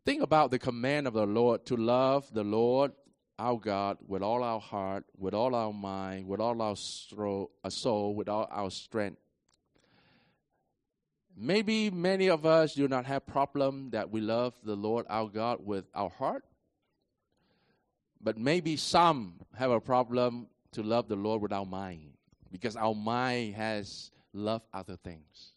[0.04, 2.92] Think about the command of the Lord to love the Lord
[3.38, 8.14] our God with all our heart, with all our mind, with all our uh, soul,
[8.14, 9.18] with all our strength.
[11.36, 15.60] Maybe many of us do not have problem that we love the Lord our God
[15.64, 16.44] with our heart.
[18.20, 22.12] But maybe some have a problem to love the Lord with our mind
[22.52, 25.54] because our mind has loved other things.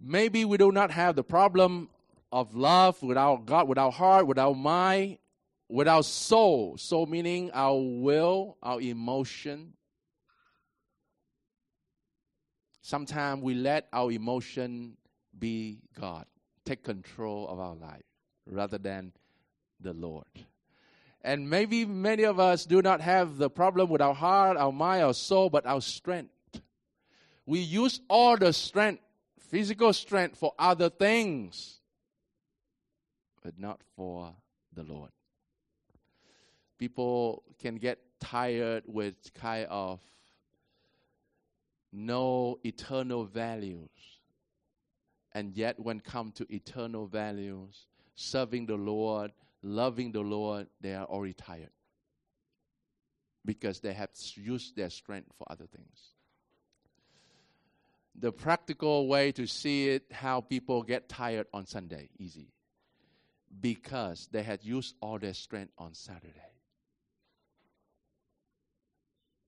[0.00, 1.90] Maybe we do not have the problem
[2.30, 5.18] of love with our God, with our heart, with our mind,
[5.68, 6.76] with our soul.
[6.76, 9.74] Soul meaning our will, our emotion.
[12.82, 14.96] Sometimes we let our emotion
[15.38, 16.24] be God,
[16.64, 18.02] take control of our life
[18.46, 19.12] rather than
[19.80, 20.24] the Lord.
[21.22, 25.02] And maybe many of us do not have the problem with our heart, our mind,
[25.02, 26.32] our soul, but our strength.
[27.44, 29.02] We use all the strength,
[29.38, 31.77] physical strength, for other things,
[33.42, 34.34] but not for
[34.74, 35.10] the Lord
[36.78, 40.00] people can get tired with kind of
[41.92, 43.90] no eternal values.
[45.32, 51.04] And yet, when come to eternal values, serving the Lord, loving the Lord, they are
[51.04, 51.70] already tired
[53.44, 56.12] because they have used their strength for other things.
[58.14, 62.48] The practical way to see it, how people get tired on Sunday, easy.
[63.60, 66.32] Because they had used all their strength on Saturday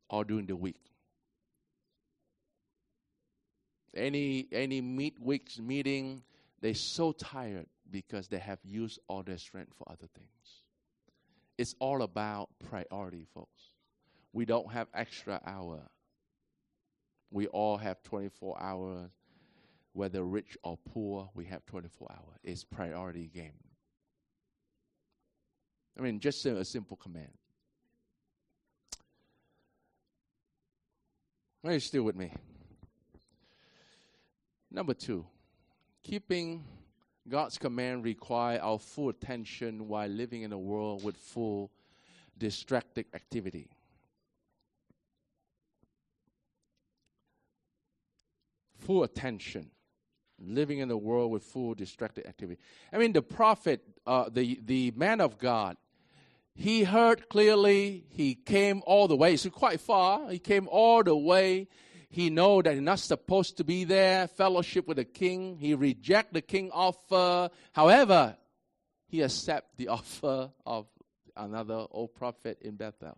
[0.08, 0.80] or during the week.
[3.94, 4.80] Any any
[5.20, 6.22] weeks meeting,
[6.60, 10.64] they're so tired because they have used all their strength for other things.
[11.58, 13.62] It's all about priority, folks.
[14.32, 15.80] We don't have extra hour.
[17.30, 19.10] We all have 24 hours,
[19.92, 21.30] whether rich or poor.
[21.34, 22.38] We have 24 hours.
[22.42, 23.52] It's priority game.
[26.00, 27.28] I mean, just a, simple command.
[31.62, 32.32] Are you still with me?
[34.70, 35.26] Number two,
[36.02, 36.64] keeping
[37.28, 41.70] God's command require our full attention while living in a world with full
[42.38, 43.68] distracted activity.
[48.78, 49.70] Full attention,
[50.38, 52.58] living in a world with full distracted activity.
[52.90, 55.76] I mean, the prophet, uh, the the man of God,
[56.54, 58.04] he heard clearly.
[58.10, 59.34] He came all the way.
[59.34, 60.30] It's quite far.
[60.30, 61.68] He came all the way.
[62.08, 65.56] He know that he's not supposed to be there, fellowship with the king.
[65.56, 67.50] He reject the king offer.
[67.72, 68.36] However,
[69.06, 70.86] he accept the offer of
[71.36, 73.16] another old prophet in Bethel.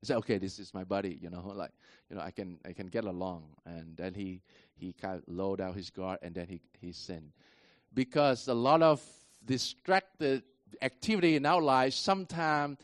[0.00, 1.18] He said, "Okay, this is my buddy.
[1.20, 1.72] You know, like
[2.08, 4.42] you know, I can I can get along." And then he
[4.74, 7.32] he kind of lowered down his guard, and then he he sinned
[7.92, 9.02] because a lot of
[9.44, 10.44] distracted
[10.82, 12.78] activity in our lives, sometimes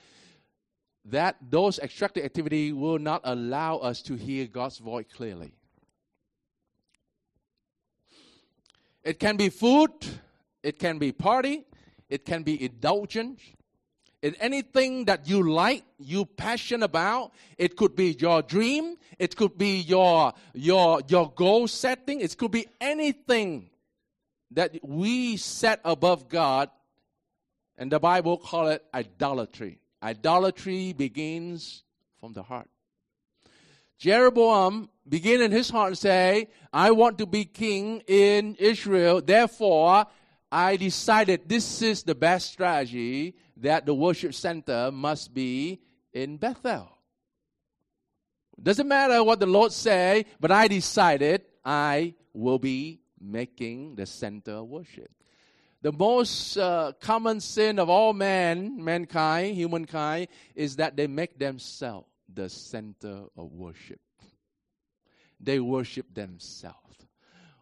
[1.05, 5.53] that those extractive activity will not allow us to hear God's voice clearly.
[9.05, 9.93] It can be food,
[10.65, 11.65] it can be party,
[12.09, 13.41] it can be indulgence.
[14.23, 19.57] In anything that you like, you passion about, it could be your dream, it could
[19.57, 23.71] be your your your goal setting, it could be anything
[24.51, 26.71] that we set above God
[27.79, 29.81] and the Bible call it idolatry.
[30.03, 31.83] Idolatry begins
[32.21, 32.69] from the heart.
[33.99, 39.23] Jeroboam began in his heart and say, I want to be king in Israel.
[39.23, 40.07] Therefore,
[40.53, 45.81] I decided this is the best strategy that the worship center must be
[46.13, 46.89] in Bethel.
[48.63, 54.63] Doesn't matter what the Lord say, but I decided I will be making the center
[54.63, 55.16] worship
[55.87, 62.09] the most uh, common sin of all man, mankind, humankind, is that they make themselves
[62.35, 64.01] the center of worship.
[65.39, 67.07] They worship themselves.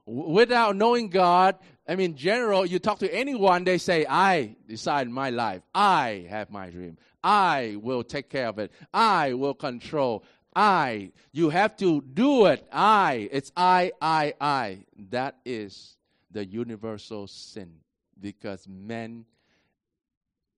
[0.06, 5.28] without knowing God, I mean, general, you talk to anyone, they say, I decide my
[5.28, 5.60] life.
[5.74, 6.96] I have my dream.
[7.22, 8.72] I will take care of it.
[8.94, 10.24] I will control.
[10.56, 11.12] I.
[11.33, 12.66] You have to do it.
[12.72, 13.29] I.
[13.31, 14.87] It's I, I, I.
[15.10, 15.98] That is
[16.31, 17.83] the universal sin
[18.21, 19.25] because men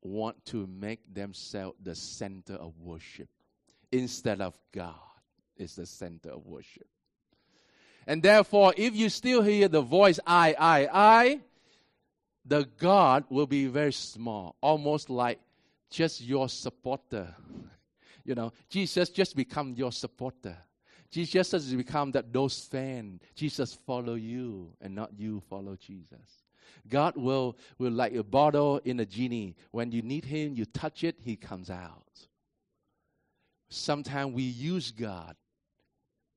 [0.03, 3.29] want to make themselves the center of worship
[3.93, 4.95] instead of God
[5.57, 6.87] is the center of worship.
[8.07, 11.41] And therefore, if you still hear the voice I, I, I,
[12.45, 15.41] the God will be very small, almost like
[15.91, 17.35] just your supporter.
[18.25, 20.57] You know, Jesus just become your supporter.
[21.13, 23.21] Jesus has become that those fan.
[23.37, 26.43] Jesus follow you and not you follow Jesus.
[26.89, 29.57] God will, will like a bottle in a genie.
[29.71, 32.03] When you need him, you touch it, he comes out.
[33.69, 35.37] Sometimes we use God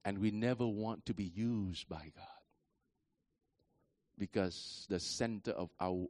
[0.05, 2.25] and we never want to be used by God.
[4.17, 6.07] Because the center of our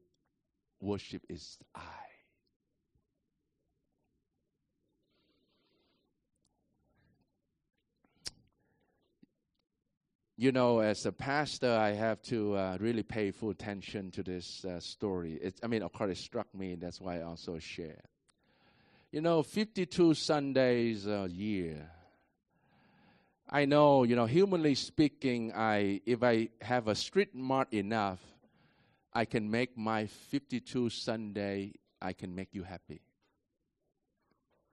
[0.81, 2.08] worship is I.
[10.39, 14.63] you know, as a pastor, I have to uh, really pay full attention to this
[14.63, 15.33] uh, story.
[15.33, 16.75] It, I mean, of course, it struck me.
[16.75, 18.05] That's why I also share.
[19.11, 21.91] You know, 52 Sundays a year.
[23.49, 28.21] I know, you know, humanly speaking, I if I have a street mart enough,
[29.11, 33.01] I can make my 52 Sunday, I can make you happy.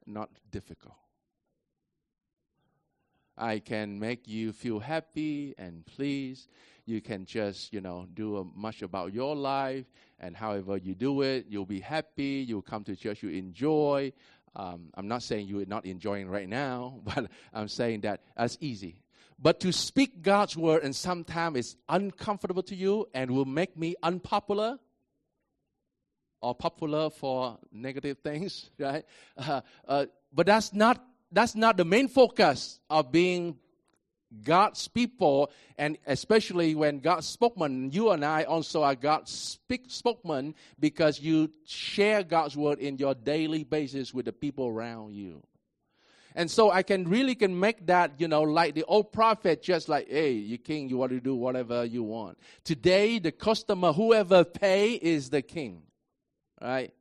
[0.06, 0.94] Not difficult.
[3.38, 6.48] I can make you feel happy and pleased.
[6.86, 9.86] You can just, you know, do a, much about your life
[10.20, 12.44] and however you do it, you'll be happy.
[12.46, 14.12] You'll come to church, you enjoy.
[14.54, 19.02] Um, I'm not saying you're not enjoying right now, but I'm saying that that's easy.
[19.38, 23.94] But to speak God's word and sometimes it's uncomfortable to you and will make me
[24.02, 24.78] unpopular
[26.40, 29.04] or popular for negative things, right?
[29.36, 31.04] Uh, uh, but that's not
[31.36, 33.58] that's not the main focus of being
[34.42, 40.54] God's people, and especially when God's spokesman, you and I also are God's speak, spokesman
[40.80, 45.42] because you share God's word in your daily basis with the people around you.
[46.34, 49.90] And so I can really can make that, you know, like the old prophet, just
[49.90, 52.38] like, hey, you king, you want to do whatever you want.
[52.64, 55.82] Today, the customer, whoever pay is the king,
[56.62, 56.94] right?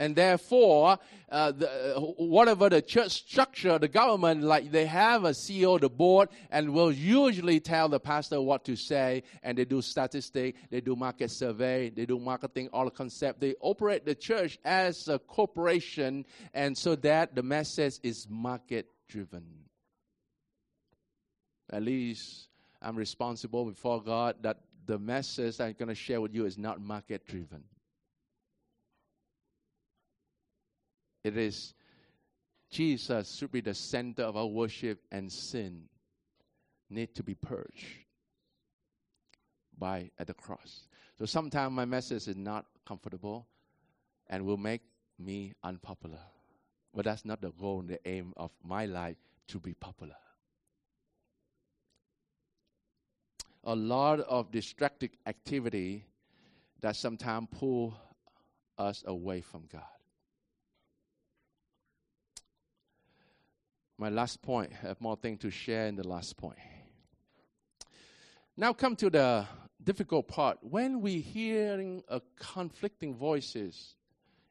[0.00, 0.98] And therefore,
[1.30, 5.88] uh, the, uh, whatever the church structure, the government, like they have a CEO, the
[5.88, 9.22] board, and will usually tell the pastor what to say.
[9.44, 13.40] And they do statistics, they do market survey, they do marketing, all the concept.
[13.40, 19.44] They operate the church as a corporation, and so that the message is market driven.
[21.70, 22.48] At least
[22.82, 26.80] I'm responsible before God that the message I'm going to share with you is not
[26.80, 27.64] market driven.
[31.24, 31.74] It is
[32.70, 35.84] Jesus should be the center of our worship, and sin
[36.90, 37.86] need to be purged
[39.78, 40.88] by at the cross.
[41.18, 43.46] So sometimes my message is not comfortable
[44.28, 44.82] and will make
[45.18, 46.18] me unpopular.
[46.92, 49.16] But that's not the goal and the aim of my life
[49.48, 50.16] to be popular.
[53.64, 56.06] A lot of distracted activity
[56.80, 57.96] that sometimes pull
[58.78, 59.93] us away from God.
[63.98, 64.72] My last point.
[64.82, 66.58] I have more things to share in the last point.
[68.56, 69.46] Now come to the
[69.82, 70.58] difficult part.
[70.62, 73.94] When we hearing a conflicting voices,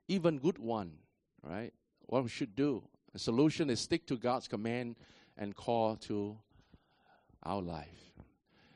[0.08, 0.94] even good one,
[1.42, 1.74] right?
[2.08, 2.84] What we should do.
[3.14, 4.96] The solution is stick to God's command
[5.38, 6.38] and call to
[7.44, 8.14] our life.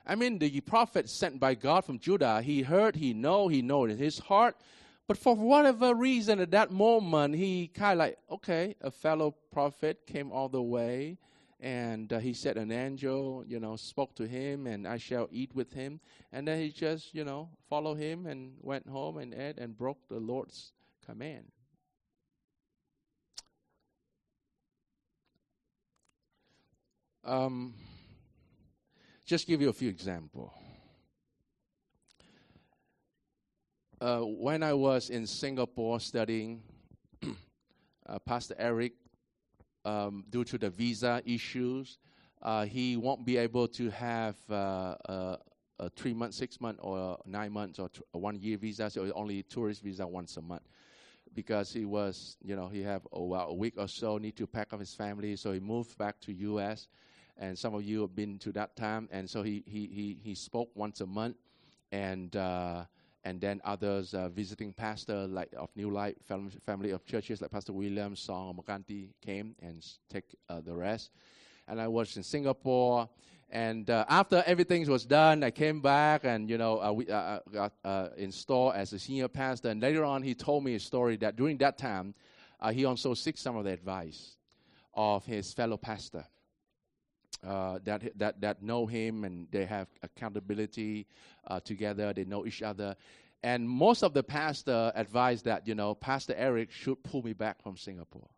[0.05, 3.85] I mean, the prophet sent by God from Judah, he heard, he know, he know
[3.85, 4.55] in his heart
[5.07, 10.05] but for whatever reason, at that moment, he kind of like, okay, a fellow prophet
[10.05, 11.17] came all the way,
[11.61, 15.55] and uh, he said an angel, you know, spoke to him, and I shall eat
[15.55, 16.01] with him.
[16.33, 20.07] And then he just, you know, followed him and went home and ate and broke
[20.09, 20.73] the Lord's
[21.05, 21.45] command.
[27.23, 27.73] Um,
[29.25, 30.51] just give you a few examples.
[33.99, 36.61] Uh, when I was in Singapore studying,
[38.05, 38.93] uh, Pastor Eric,
[39.85, 41.97] um, due to the visa issues,
[42.41, 45.37] uh, he won't be able to have uh, a,
[45.79, 48.89] a, three month, six month, or nine months, or t- one year visa.
[48.89, 50.63] So only tourist visa once a month,
[51.33, 54.73] because he was, you know, he have oh, a week or so need to pack
[54.73, 55.35] up his family.
[55.35, 56.87] So he moved back to U.S.
[57.39, 60.35] And some of you have been to that time, and so he he he, he
[60.35, 61.37] spoke once a month,
[61.91, 62.85] and uh,
[63.27, 67.51] and then others uh, visiting pastor like of New Life family, family of churches like
[67.51, 71.11] Pastor William Song Makanti came and take uh, the rest.
[71.67, 73.09] And I was in Singapore,
[73.49, 77.17] and uh, after everything was done, I came back and you know uh, we uh,
[77.17, 79.71] uh, got installed as a senior pastor.
[79.71, 82.15] And later on, he told me a story that during that time,
[82.71, 84.37] he also seek some of the advice
[84.93, 86.23] of his fellow pastor.
[87.45, 91.05] Uh, that that that know him and they have accountability
[91.47, 92.11] uh, together.
[92.11, 92.95] They know each other,
[93.43, 97.61] And most of the pastor advised that, you know, Pastor Eric should pull me back
[97.61, 98.29] from Singapore.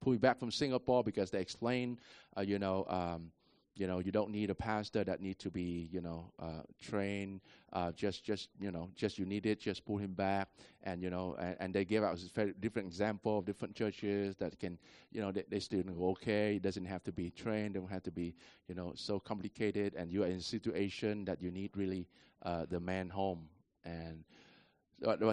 [0.00, 1.98] Pull me back from Singapore because they explain,
[2.36, 3.32] uh, you know, um,
[3.74, 7.40] you know, you don't need a pastor that need to be, you know, uh, trained.
[7.72, 9.60] Uh, just, just, you know, just you need it.
[9.60, 10.48] Just pull him back,
[10.82, 14.58] and you know, and, and they gave us a different example of different churches that
[14.60, 14.78] can,
[15.10, 16.56] you know, they, they still go okay.
[16.56, 17.74] It doesn't have to be trained.
[17.74, 18.34] Don't have to be,
[18.68, 19.94] you know, so complicated.
[19.96, 22.08] And you are in a situation that you need really
[22.42, 23.48] uh, the man home.
[23.84, 24.24] And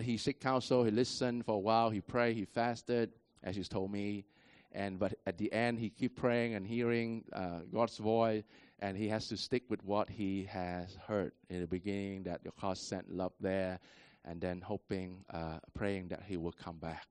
[0.01, 0.83] he seek counsel.
[0.83, 1.89] He listened for a while.
[1.89, 2.37] He prayed.
[2.37, 3.11] He fasted,
[3.43, 4.25] as he's told me
[4.71, 8.43] and but at the end he keep praying and hearing uh, God's voice,
[8.79, 12.51] and he has to stick with what he has heard in the beginning that the
[12.59, 13.79] God sent love there,
[14.25, 17.07] and then hoping, uh, praying that he will come back.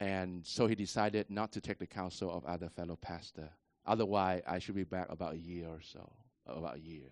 [0.00, 3.50] And so he decided not to take the counsel of other fellow pastor.
[3.86, 6.10] Otherwise, I should be back about a year or so,
[6.46, 7.10] about a year.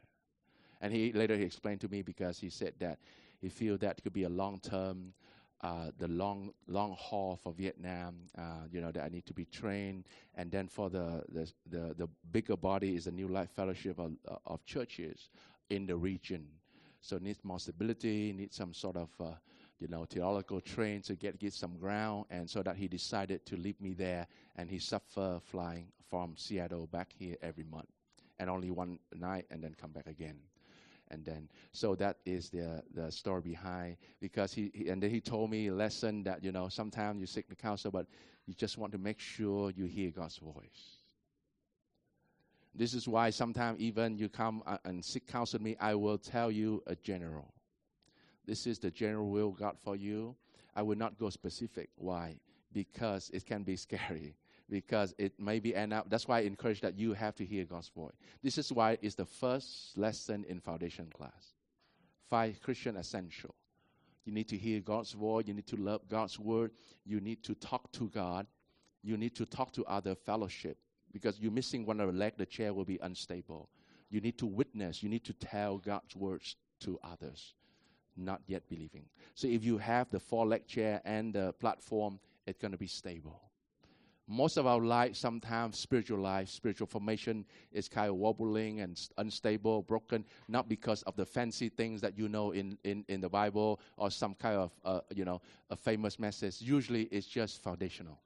[0.80, 2.98] And he later he explained to me because he said that
[3.40, 5.12] he feel that could be a long term
[5.60, 9.44] uh, the long long haul for Vietnam, uh, you know, that I need to be
[9.44, 10.04] trained,
[10.36, 14.12] and then for the the the, the bigger body is the New Life Fellowship of,
[14.28, 15.30] uh, of churches
[15.70, 16.46] in the region.
[17.00, 19.34] So needs more stability, needs some sort of uh,
[19.80, 23.56] you know theological train to get get some ground, and so that he decided to
[23.56, 27.88] leave me there, and he suffered flying from Seattle back here every month,
[28.38, 30.38] and only one night, and then come back again
[31.10, 35.20] and then so that is the the story behind because he, he, and then he
[35.20, 38.06] told me a lesson that you know sometimes you seek the counsel but
[38.46, 40.96] you just want to make sure you hear god's voice.
[42.74, 46.82] This is why sometimes even you come and seek counsel me i will tell you
[46.86, 47.52] a general.
[48.46, 50.34] This is the general will god for you.
[50.74, 51.90] I will not go specific.
[51.96, 52.36] Why?
[52.72, 54.36] Because it can be scary
[54.70, 56.10] because it may be end up.
[56.10, 58.14] That's why I encourage that you have to hear God's voice.
[58.42, 61.54] This is why it's the first lesson in foundation class.
[62.28, 63.54] Five Christian essential.
[64.24, 65.46] You need to hear God's voice.
[65.46, 66.72] You need to love God's word.
[67.06, 68.46] You need to talk to God.
[69.02, 70.76] You need to talk to other fellowship
[71.12, 72.34] because you're missing one of the leg.
[72.36, 73.70] The chair will be unstable.
[74.10, 75.02] You need to witness.
[75.02, 77.54] You need to tell God's words to others,
[78.16, 79.04] not yet believing.
[79.34, 82.86] So if you have the four leg chair and the platform, it's going to be
[82.86, 83.47] stable
[84.30, 89.82] most of our life, sometimes spiritual life, spiritual formation is kind of wobbling and unstable,
[89.82, 93.80] broken, not because of the fancy things that you know in, in, in the Bible
[93.96, 96.60] or some kind of, uh, you know, a famous message.
[96.60, 98.20] Usually it's just foundational.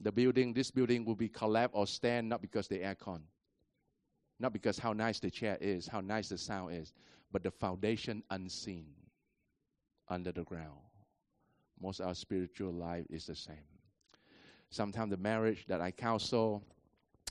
[0.00, 3.20] The building, this building will be collapsed or stand not because the aircon,
[4.38, 6.94] not because how nice the chair is, how nice the sound is,
[7.32, 8.86] but the foundation unseen
[10.08, 10.78] under the ground.
[11.80, 13.79] Most of our spiritual life is the same.
[14.70, 16.62] Sometimes the marriage that I counsel,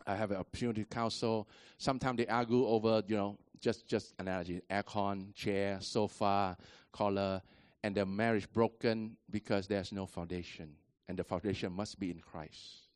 [0.05, 1.47] I have an opportunity to counsel.
[1.77, 6.57] Sometimes they argue over, you know, just just analogy, aircon, chair, sofa,
[6.91, 7.41] color,
[7.83, 10.75] and the marriage broken because there's no foundation,
[11.07, 12.89] and the foundation must be in Christ.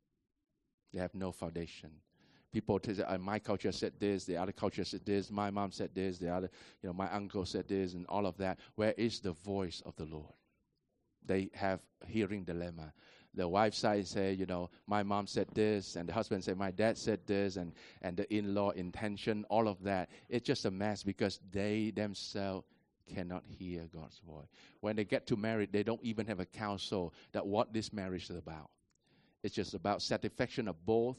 [0.93, 1.91] They have no foundation.
[2.51, 5.89] People say, uh, my culture said this, the other culture said this, my mom said
[5.95, 6.51] this, the other,
[6.83, 8.59] you know, my uncle said this, and all of that.
[8.75, 10.33] Where is the voice of the Lord?
[11.25, 12.93] They have hearing dilemma
[13.35, 16.71] the wife side say, you know, my mom said this, and the husband said, my
[16.71, 20.09] dad said this, and, and the in law intention, all of that.
[20.29, 22.65] It's just a mess because they themselves
[23.13, 24.47] cannot hear God's voice.
[24.81, 28.29] When they get to married, they don't even have a counsel that what this marriage
[28.29, 28.69] is about.
[29.41, 31.17] It's just about satisfaction of both,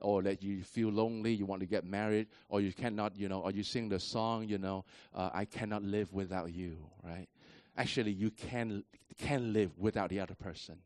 [0.00, 3.40] or that you feel lonely, you want to get married, or you cannot, you know,
[3.40, 4.84] or you sing the song, you know,
[5.14, 7.28] uh, I cannot live without you, right?
[7.76, 8.84] Actually, you can
[9.18, 10.76] can live without the other person.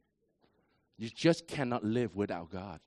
[0.99, 2.81] You just cannot live without God.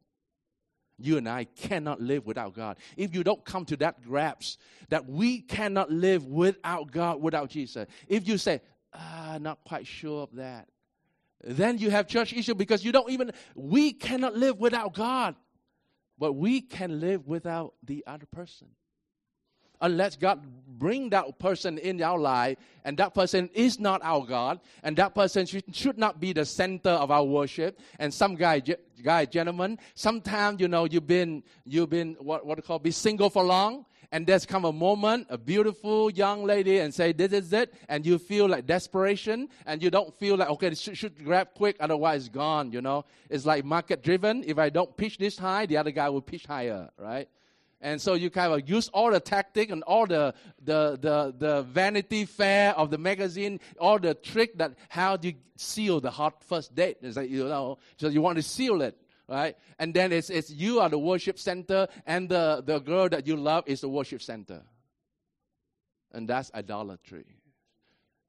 [0.98, 2.78] You and I cannot live without God.
[2.96, 4.60] If you don't come to that grasp
[4.90, 8.62] that we cannot live without God, without Jesus, if you say,
[8.94, 10.68] ah, not quite sure of that,
[11.44, 15.36] then you have church issue because you don't even, we cannot live without God,
[16.20, 18.68] but we can live without the other person
[19.82, 20.42] unless God
[20.82, 25.14] bring that person in our life, and that person is not our God, and that
[25.14, 27.80] person should, should not be the center of our worship.
[28.00, 28.64] And some guy,
[29.04, 33.44] guy, gentlemen, sometimes you know you've been you've been what what call be single for
[33.44, 37.72] long, and there's come a moment, a beautiful young lady, and say this is it,
[37.88, 41.76] and you feel like desperation, and you don't feel like okay, should, should grab quick,
[41.80, 42.72] otherwise gone.
[42.72, 44.44] You know, it's like market driven.
[44.48, 47.30] If I don't pitch this high, the other guy will pitch higher, right?
[47.82, 51.64] And so you kind of use all the tactic and all the, the, the, the
[51.64, 56.44] vanity fair of the magazine, all the trick that how do you seal the hot
[56.44, 56.98] first date.
[57.02, 59.56] It's like, you know, so you want to seal it, right?
[59.80, 63.36] And then it's, it's you are the worship center and the, the girl that you
[63.36, 64.62] love is the worship center.
[66.12, 67.26] And that's idolatry.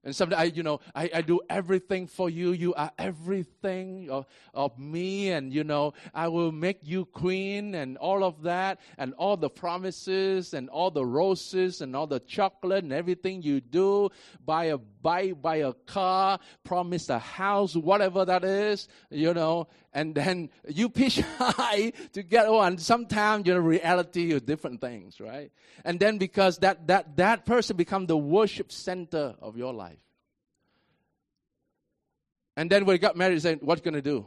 [0.04, 2.50] And sometimes, I, you know, I, I do everything for you.
[2.52, 5.30] You are everything of, of me.
[5.30, 8.80] And, you know, I will make you queen and all of that.
[8.98, 13.60] And all the promises and all the roses and all the chocolate and everything you
[13.60, 14.10] do.
[14.44, 19.68] Buy a bike, buy a car, promise a house, whatever that is, you know.
[19.92, 22.78] And then you pitch high to get one.
[22.78, 25.52] Sometimes, you reality is different things, right?
[25.84, 29.91] And then because that, that, that person become the worship center of your life.
[32.56, 34.26] And then when they got married, What's going to do?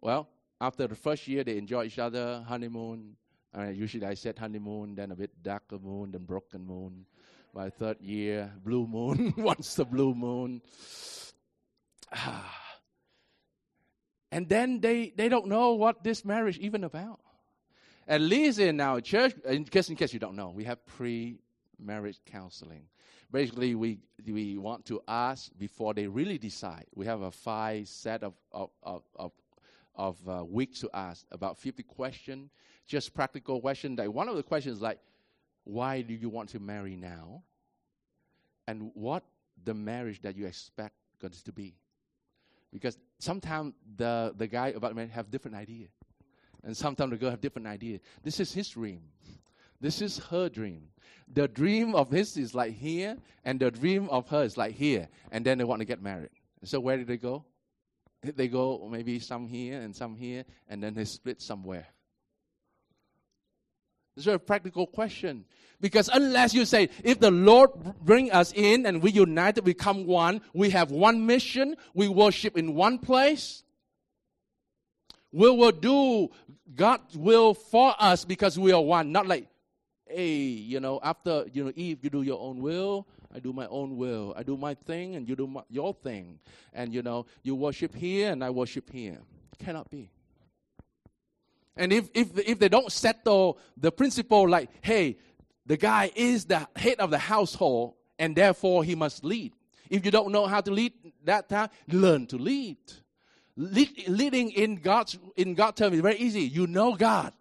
[0.00, 0.28] Well,
[0.60, 3.16] after the first year, they enjoy each other, honeymoon.
[3.56, 7.06] Uh, usually I said honeymoon, then a bit darker moon, then broken moon.
[7.54, 9.34] By third year, blue moon.
[9.38, 10.62] Once the blue moon.
[14.32, 17.20] and then they, they don't know what this marriage even about.
[18.08, 20.84] At least in our church, in case, in case you don't know, we have
[21.82, 22.86] pre-marriage counseling
[23.32, 26.84] basically we we want to ask before they really decide.
[26.94, 29.32] We have a five set of of of, of,
[29.96, 32.50] of uh, weeks to ask about 50 questions,
[32.86, 33.98] just practical questions.
[33.98, 34.98] Like one of the questions like,
[35.64, 37.42] why do you want to marry now?
[38.68, 39.24] And what
[39.64, 41.74] the marriage that you expect going to be?
[42.72, 45.88] Because sometimes the the guy about marriage have different idea,
[46.62, 47.98] and sometimes the girl have different idea.
[48.22, 49.00] This is his dream.
[49.82, 50.84] This is her dream.
[51.34, 55.08] The dream of his is like here, and the dream of her is like here.
[55.32, 56.30] And then they want to get married.
[56.62, 57.44] So where did they go?
[58.22, 61.88] They go maybe some here and some here, and then they split somewhere.
[64.14, 65.46] This is a practical question.
[65.80, 67.70] Because unless you say, if the Lord
[68.04, 72.56] bring us in and we united, we become one, we have one mission, we worship
[72.56, 73.64] in one place,
[75.32, 76.28] we will do
[76.76, 79.10] God's will for us because we are one.
[79.10, 79.48] Not like
[80.14, 83.66] hey, you know, after, you know, Eve, you do your own will, I do my
[83.66, 84.34] own will.
[84.36, 86.38] I do my thing and you do my, your thing.
[86.72, 89.18] And, you know, you worship here and I worship here.
[89.58, 90.10] Cannot be.
[91.76, 95.16] And if, if, if they don't settle the principle like, hey,
[95.64, 99.52] the guy is the head of the household and therefore he must lead.
[99.88, 100.92] If you don't know how to lead
[101.24, 102.78] that time, learn to lead.
[103.56, 106.42] lead leading in God's in God's terms is very easy.
[106.42, 107.32] You know God.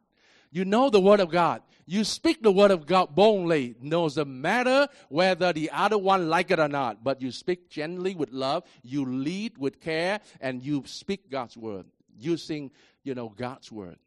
[0.51, 1.61] You know the Word of God.
[1.91, 3.75] You speak the Word of God boldly.
[3.85, 8.31] Doesn't matter whether the other one like it or not, but you speak gently with
[8.31, 8.63] love.
[8.81, 11.85] You lead with care, and you speak God's Word
[12.17, 12.71] using,
[13.03, 13.97] you know, God's Word,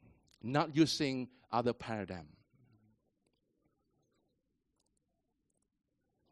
[0.43, 2.28] not using other paradigm.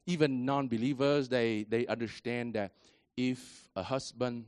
[0.06, 2.72] Even non-believers, they, they understand that
[3.14, 4.46] if a husband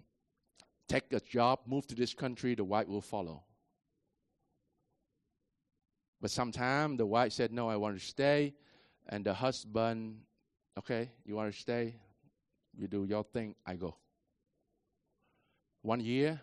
[0.89, 3.43] take a job, move to this country, the wife will follow.
[6.25, 8.55] But sometime the wife said, No, I want to stay.
[9.11, 10.20] And the husband,
[10.79, 11.97] Okay, you want to stay?
[12.75, 13.95] You do your thing, I go.
[15.83, 16.41] One year,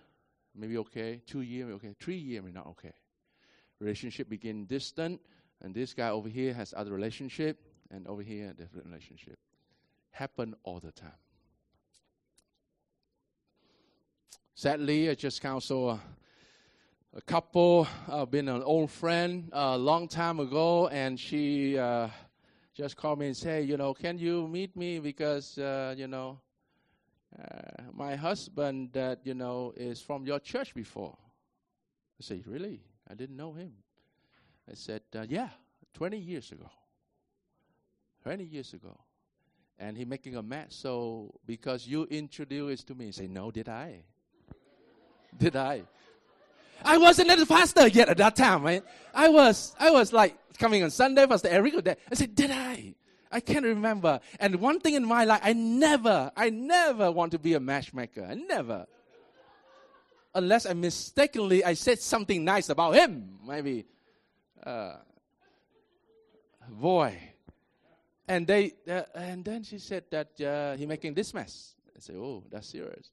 [0.55, 1.23] maybe okay.
[1.25, 1.95] Two years, okay.
[1.99, 2.93] Three years, maybe not okay.
[3.79, 5.19] Relationship begin distant,
[5.61, 7.57] and this guy over here has other relationship,
[7.89, 9.39] and over here different relationship.
[10.11, 11.09] Happen all the time.
[14.53, 15.97] Sadly, I just counsel uh,
[17.13, 22.07] a couple, uh, been an old friend a uh, long time ago, and she uh,
[22.73, 26.39] just called me and said, you know, can you meet me because, uh, you know,
[27.37, 31.17] uh, my husband that, you know, is from your church before.
[32.19, 32.81] I said, really?
[33.09, 33.73] I didn't know him.
[34.69, 35.49] I said, uh, yeah,
[35.93, 36.69] 20 years ago.
[38.23, 38.97] 20 years ago.
[39.77, 40.75] And he making a mess.
[40.75, 44.03] So because you introduced to me, say, no, did I?
[45.37, 45.83] did I?
[46.83, 48.83] I wasn't a pastor yet at that time, right?
[49.13, 51.97] I was, I was like coming on Sunday, Pastor Eric there.
[52.11, 52.95] I said, did I?
[53.31, 54.19] I can't remember.
[54.39, 58.27] And one thing in my life, I never, I never want to be a matchmaker.
[58.29, 58.85] I never.
[60.35, 63.85] Unless I mistakenly, I said something nice about him, maybe.
[64.61, 64.95] Uh,
[66.69, 67.17] boy.
[68.27, 71.75] And they, uh, and then she said that uh, he making this mess.
[71.95, 73.11] I said, oh, that's serious.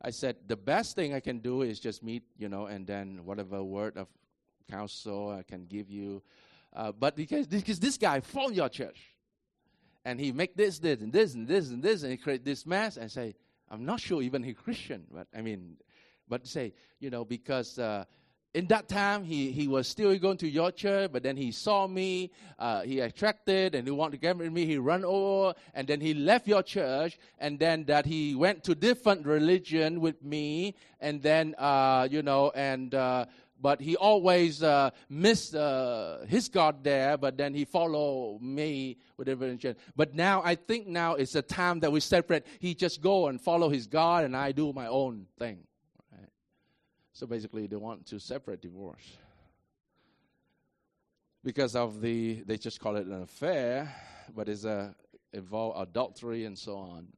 [0.00, 3.24] I said, the best thing I can do is just meet, you know, and then
[3.24, 4.06] whatever word of
[4.70, 6.22] counsel I can give you.
[6.72, 8.98] Uh, but because, because this guy found your church,
[10.04, 12.64] and he make this, this, and this, and this, and this, and he create this
[12.64, 13.34] mess, and say,
[13.70, 15.76] I'm not sure even he Christian, but I mean,
[16.28, 18.04] but say, you know, because uh,
[18.54, 21.86] in that time, he, he was still going to your church, but then he saw
[21.86, 24.64] me, uh, he attracted, and he wanted to get with me.
[24.64, 28.74] He ran over, and then he left your church, and then that he went to
[28.74, 33.26] different religion with me, and then, uh, you know, and uh,
[33.60, 39.28] but he always uh, missed uh, his God there, but then he follow me with
[39.28, 39.76] religion.
[39.96, 42.46] But now I think now it's the time that we separate.
[42.60, 45.67] He just go and follow his God, and I do my own thing.
[47.18, 49.16] So basically, they want to separate divorce
[51.42, 53.92] because of the they just call it an affair,
[54.36, 54.94] but it's a
[55.32, 57.08] involve adultery and so on.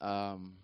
[0.00, 0.54] Um,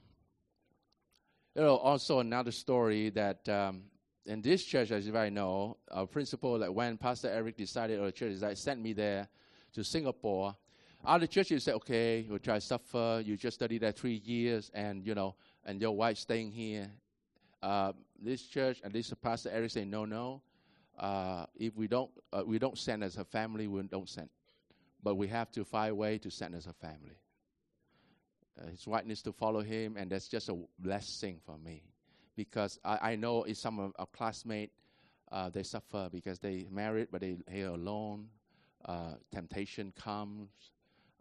[1.54, 3.84] you know, also another story that um,
[4.24, 8.06] in this church, as you might know, our principal, like when Pastor Eric decided, or
[8.06, 9.28] the church decided, sent me there
[9.72, 10.56] to Singapore.
[11.04, 15.06] Other churches said, okay, you try to suffer, you just study there three years, and
[15.06, 15.36] you know,
[15.66, 16.90] and your wife staying here.
[17.62, 17.92] Uh,
[18.22, 20.40] this church and this Pastor Eric say, no, no.
[20.98, 24.30] Uh, if we don't, uh, we don't send as a family, we don't send.
[25.02, 27.18] But we have to find a way to send as a family
[28.60, 31.82] uh, his wife needs to follow him, and that's just a blessing for me
[32.36, 34.72] because I, I know it's some of our classmates
[35.32, 38.28] uh, they suffer because they married but they here alone.
[38.84, 40.50] Uh, temptation comes.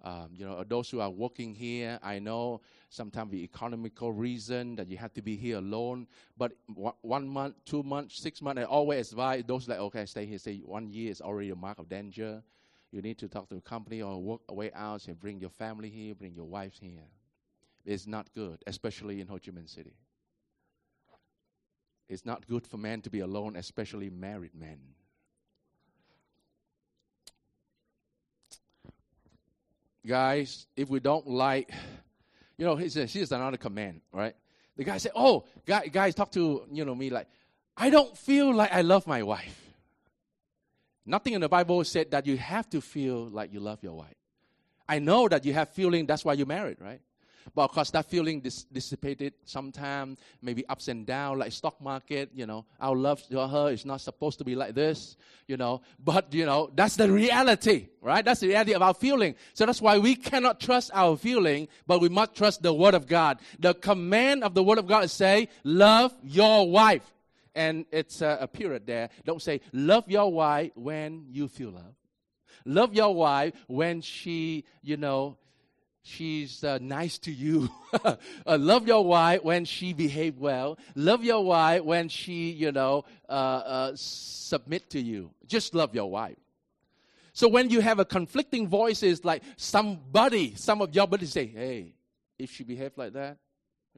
[0.04, 4.88] Um, you know, those who are working here, I know sometimes the economical reason that
[4.88, 6.08] you have to be here alone.
[6.38, 6.52] But
[7.02, 10.38] one month, two months, six months, I always advise those like, okay, stay here.
[10.38, 12.44] Say one year is already a mark of danger.
[12.92, 15.90] You need to talk to the company or work away out and bring your family
[15.90, 16.80] here, bring your wives
[17.84, 19.96] It's not good, especially in Ho Chi Minh City.
[22.08, 24.80] It's not good for men to be alone, especially married men.
[30.06, 31.72] Guys, if we don't like,
[32.58, 34.36] you know, here's, here's another command, right?
[34.78, 37.28] The guy said, "Oh, guy, guys, talk to you know me like,
[37.78, 39.62] I don't feel like I love my wife."
[41.06, 44.16] Nothing in the Bible said that you have to feel like you love your wife.
[44.88, 46.06] I know that you have feeling.
[46.06, 47.02] That's why you married, right?
[47.54, 52.32] But of course, that feeling dis- dissipated sometime, maybe ups and down, like stock market.
[52.34, 55.16] You know, our love to her is not supposed to be like this.
[55.48, 58.26] You know, but you know that's the reality, right?
[58.26, 59.36] That's the reality of our feeling.
[59.54, 63.08] So that's why we cannot trust our feeling, but we must trust the Word of
[63.08, 63.40] God.
[63.60, 67.12] The command of the Word of God is say, "Love your wife."
[67.56, 69.10] And it's a, a period there.
[69.24, 71.96] Don't say, love your wife when you feel love.
[72.66, 75.38] Love your wife when she, you know,
[76.06, 77.70] she's uh, nice to you.
[78.04, 78.16] uh,
[78.48, 80.78] love your wife when she behave well.
[80.96, 85.32] Love your wife when she, you know, uh, uh, submit to you.
[85.48, 86.38] Just love your wife.
[87.34, 91.96] So when you have a conflicting voices, like somebody, some of your buddies say, "Hey,
[92.40, 93.38] if she behave like that,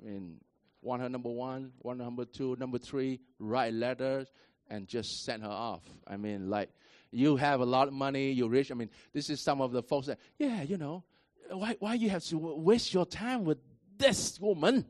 [0.01, 0.39] I mean,
[0.81, 4.31] want her number one, want her number two, number three, write letters
[4.69, 6.69] and just send her off." I mean, like
[7.11, 8.71] you have a lot of money, you're rich.
[8.71, 11.03] I mean, this is some of the folks that, yeah, you know,
[11.51, 13.57] why, why you have to waste your time with
[13.97, 14.85] this woman?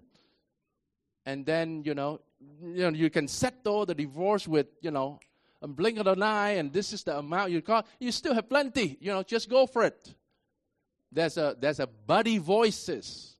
[1.25, 2.21] And then, you know,
[2.61, 5.19] you know, you can settle the divorce with, you know,
[5.61, 7.87] a blink of an eye, and this is the amount you got.
[7.99, 8.97] You still have plenty.
[8.99, 10.13] You know, just go for it.
[11.11, 13.37] There's a there's a buddy voices.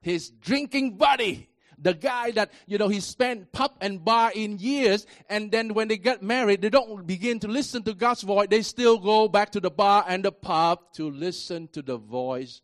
[0.00, 1.48] His drinking buddy
[1.78, 5.88] the guy that you know he spent pub and bar in years and then when
[5.88, 8.48] they get married they don't begin to listen to god's voice.
[8.50, 12.62] They still go back to the bar and the pub to listen to the voice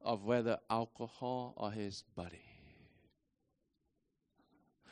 [0.00, 2.42] of whether alcohol or his buddy.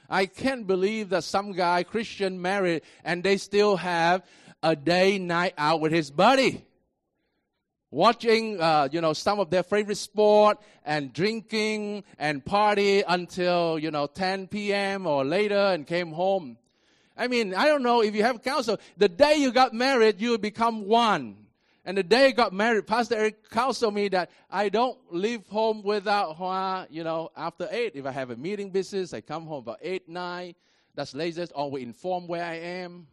[0.09, 4.23] I can't believe that some guy christian married and they still have
[4.63, 6.66] a day night out with his buddy
[7.91, 13.91] watching, uh, you know, some of their favorite sport and drinking and party until, you
[13.91, 15.07] know, 10 p.m.
[15.07, 16.57] or later and came home.
[17.17, 18.79] I mean, I don't know if you have counsel.
[18.97, 21.37] The day you got married, you become one.
[21.85, 25.83] And the day I got married, Pastor Eric counseled me that I don't leave home
[25.85, 27.93] without Hua, you know, after eight.
[27.95, 30.57] If I have a meeting business, I come home about eight, nine.
[30.97, 31.53] That's latest.
[31.55, 33.07] Or we inform where I am.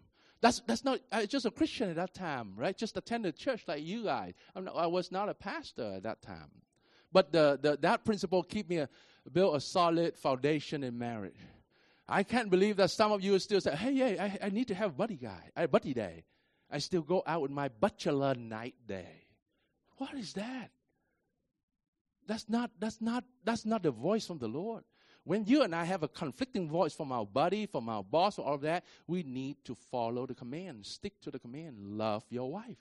[0.43, 2.77] That's, that's not, uh, I was just a Christian at that time, right?
[2.77, 4.33] Just attended church like you guys.
[4.53, 6.51] Not, i was not a pastor at that time.
[7.13, 8.89] But the, the, that principle keep me a,
[9.31, 11.39] build a solid foundation in marriage.
[12.09, 14.75] I can't believe that some of you still say, hey, yeah, I, I need to
[14.75, 16.25] have buddy guy, a buddy day.
[16.69, 19.27] I still go out with my bachelor night day.
[19.97, 20.71] What is that?
[22.27, 24.83] That's not, that's not, that's not the voice from the Lord.
[25.25, 28.45] When you and I have a conflicting voice from our buddy, from our boss, or
[28.45, 32.51] all of that, we need to follow the command, stick to the command, love your
[32.51, 32.77] wife.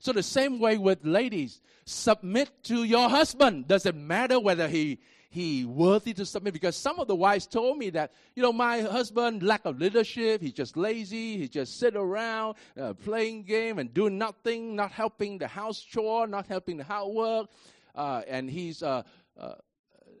[0.00, 3.66] So the same way with ladies, submit to your husband.
[3.66, 4.98] Doesn't matter whether he
[5.30, 6.54] he worthy to submit?
[6.54, 10.40] Because some of the wives told me that you know my husband lack of leadership.
[10.40, 11.36] He's just lazy.
[11.36, 16.26] He just sit around uh, playing game and doing nothing not helping the house chore
[16.26, 17.48] not helping the housework
[17.94, 19.02] uh, and he's uh,
[19.38, 19.54] uh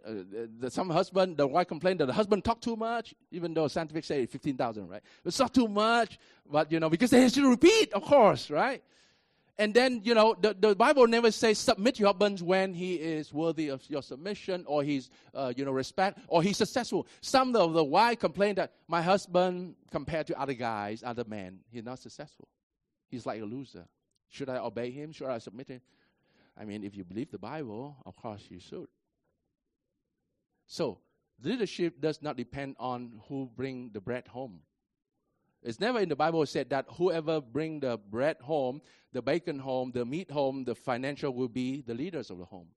[0.04, 4.04] the, some husband, the wife complained that the husband talked too much, even though scientific
[4.04, 5.02] say 15,000, right?
[5.24, 6.18] It's not too much,
[6.50, 8.82] but you know, because they have to repeat, of course, right?
[9.60, 13.32] And then, you know, the, the Bible never says submit your husband when he is
[13.32, 17.08] worthy of your submission or he's, uh, you know, respect or he's successful.
[17.22, 21.84] Some of the wife complain that my husband, compared to other guys, other men, he's
[21.84, 22.46] not successful.
[23.08, 23.84] He's like a loser.
[24.28, 25.10] Should I obey him?
[25.10, 25.80] Should I submit him?
[26.56, 28.86] I mean, if you believe the Bible, of course you should.
[30.68, 30.98] So,
[31.42, 34.60] leadership does not depend on who bring the bread home.
[35.62, 39.90] It's never in the Bible said that whoever bring the bread home, the bacon home,
[39.92, 42.68] the meat home, the financial will be the leaders of the home.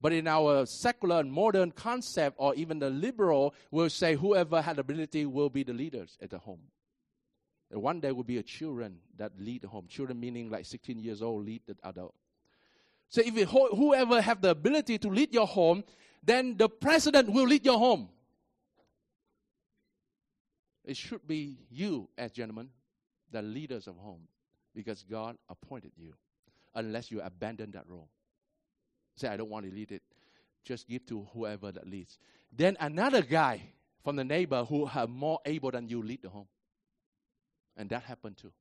[0.00, 4.78] But in our secular and modern concept, or even the liberal, will say whoever had
[4.78, 6.60] ability will be the leaders at the home.
[7.70, 9.86] And one day will be a children that lead the home.
[9.88, 12.14] Children meaning like 16 years old lead the adult.
[13.08, 15.82] So if you, whoever have the ability to lead your home,
[16.26, 18.08] then the president will lead your home.
[20.84, 22.68] It should be you, as gentlemen,
[23.30, 24.22] the leaders of home,
[24.74, 26.14] because God appointed you,
[26.74, 28.08] unless you abandon that role.
[29.16, 30.02] Say, I don't want to lead it.
[30.64, 32.18] Just give to whoever that leads.
[32.52, 33.62] Then another guy
[34.02, 36.48] from the neighbor who are more able than you lead the home.
[37.76, 38.52] And that happened too.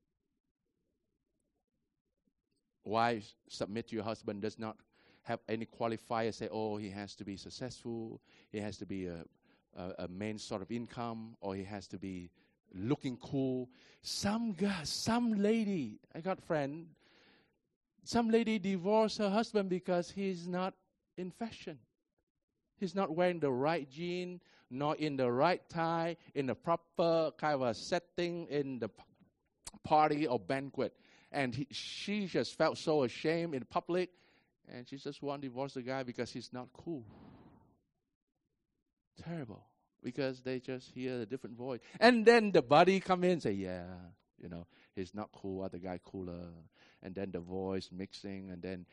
[2.84, 4.78] Wives, submit to your husband does not
[5.26, 8.21] have any qualifier say, oh, he has to be successful,
[8.51, 9.26] he has to be a,
[9.76, 12.30] a, a main sort of income, or he has to be
[12.73, 13.69] looking cool.
[14.03, 16.88] Some guy, some lady, I got friend,
[18.03, 20.76] some lady divorced her husband because he's not
[21.17, 21.80] in fashion.
[22.78, 27.55] He's not wearing the right jean, nor in the right tie, in the proper kind
[27.55, 28.89] of a setting in the
[29.84, 30.93] party or banquet.
[31.32, 34.11] And he, she just felt so ashamed in public
[34.74, 37.05] and she just want to divorce the guy because he's not cool.
[39.24, 39.63] Terrible.
[40.03, 41.80] Because they just hear a different voice.
[41.99, 43.86] And then the buddy come in and say, yeah,
[44.41, 46.49] you know, he's not cool, other guy cooler.
[47.01, 48.86] And then the voice mixing and then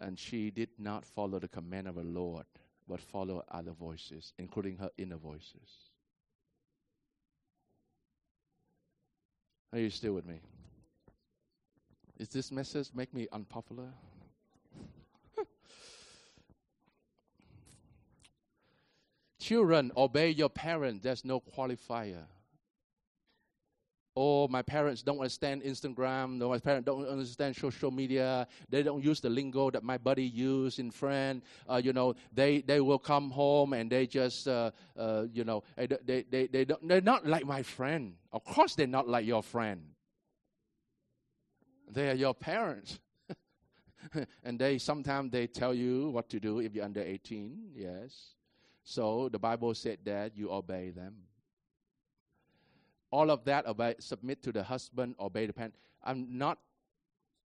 [0.00, 2.44] and she did not follow the command of the Lord,
[2.88, 5.90] but follow other voices, including her inner voices.
[9.72, 10.40] Are you still with me?
[12.18, 13.88] Is this message make me unpopular?
[19.42, 21.02] Children, obey your parents.
[21.02, 22.26] There's no qualifier.
[24.14, 26.36] Oh, my parents don't understand Instagram.
[26.36, 28.46] No, my parents don't understand social media.
[28.68, 31.42] They don't use the lingo that my buddy use in friend.
[31.68, 35.64] Uh, you know, they, they will come home and they just, uh, uh, you know,
[35.76, 38.14] they, they, they don't, they're not like my friend.
[38.32, 39.82] Of course, they're not like your friend.
[41.90, 43.00] They are your parents.
[44.44, 47.72] and they sometimes they tell you what to do if you're under 18.
[47.74, 48.34] Yes.
[48.82, 51.14] So the Bible said that you obey them.
[53.10, 55.74] All of that, obey, submit to the husband, obey the parent.
[56.02, 56.58] I'm not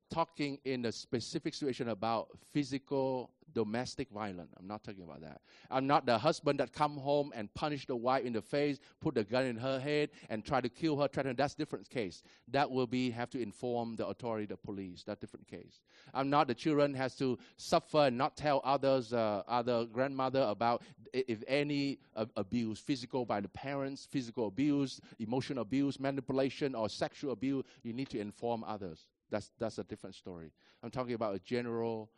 [0.09, 4.53] talking in a specific situation about physical domestic violence.
[4.59, 5.41] I'm not talking about that.
[5.71, 9.15] I'm not the husband that come home and punish the wife in the face, put
[9.15, 11.07] the gun in her head, and try to kill her.
[11.07, 12.21] Try to, that's different case.
[12.49, 15.03] That will be have to inform the authority, the police.
[15.03, 15.81] That different case.
[16.13, 20.83] I'm not the children has to suffer and not tell others, uh, other grandmother about
[21.13, 27.31] if any uh, abuse, physical by the parents, physical abuse, emotional abuse, manipulation, or sexual
[27.31, 27.65] abuse.
[27.83, 29.07] You need to inform others.
[29.29, 30.51] That's that's a different story.
[30.83, 32.09] I'm talking about a general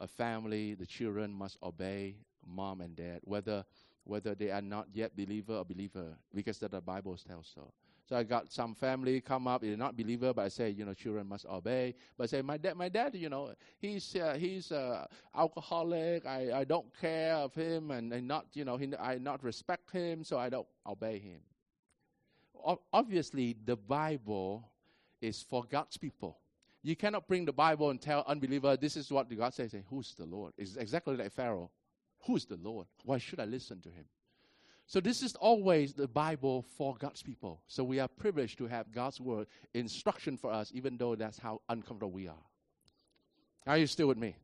[0.00, 3.64] a family, the children must obey mom and dad, whether
[4.04, 7.72] whether they are not yet believer or believer, because that the Bible tells so.
[8.08, 10.94] So I got some family come up, they're not believer, but I say, you know,
[10.94, 11.94] children must obey.
[12.16, 15.06] But I say, my dad, my dad, you know, he's uh, he's uh,
[15.36, 16.26] alcoholic.
[16.26, 19.92] I, I don't care of him, and, and not, you know, he, I not respect
[19.92, 21.40] him, so I don't obey him.
[22.66, 24.68] O- obviously, the Bible
[25.20, 26.38] is for God's people.
[26.82, 29.72] You cannot bring the Bible and tell unbeliever, this is what God says.
[29.72, 30.54] Say, Who's the Lord?
[30.56, 31.70] It's exactly like Pharaoh.
[32.26, 32.86] Who's the Lord?
[33.04, 34.04] Why should I listen to him?
[34.86, 37.60] So this is always the Bible for God's people.
[37.68, 41.60] So we are privileged to have God's word instruction for us, even though that's how
[41.68, 42.44] uncomfortable we are.
[43.66, 44.34] Are you still with me?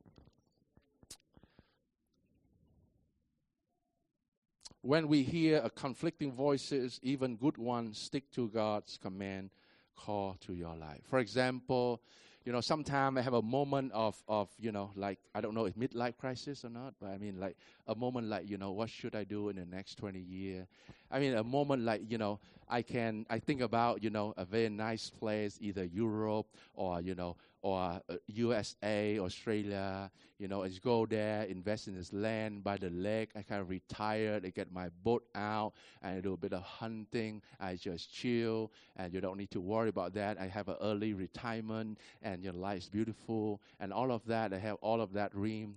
[4.81, 9.49] When we hear a conflicting voices, even good ones, stick to God's command,
[9.97, 11.01] call to your life.
[11.09, 12.01] For example,
[12.47, 15.65] you know, sometimes I have a moment of, of, you know, like, I don't know
[15.65, 18.89] if midlife crisis or not, but I mean, like, a moment like, you know, what
[18.89, 20.65] should I do in the next 20 years?
[21.11, 22.39] I mean, a moment like, you know,
[22.69, 27.15] I can I think about you know a very nice place, either Europe or you
[27.15, 30.11] know or USA, uh, Australia.
[30.37, 33.31] You know, just go there, invest in this land by the lake.
[33.35, 34.39] I kind of retire.
[34.43, 37.41] I get my boat out and I do a bit of hunting.
[37.59, 40.39] I just chill, and you don't need to worry about that.
[40.39, 44.53] I have an early retirement, and your life is beautiful, and all of that.
[44.53, 45.75] I have all of that dream.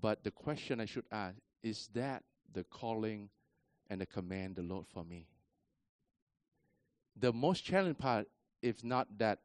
[0.00, 2.22] But the question I should ask is that
[2.52, 3.28] the calling
[3.88, 5.26] and the command the Lord for me?
[7.18, 8.28] The most challenging part,
[8.62, 9.38] if not that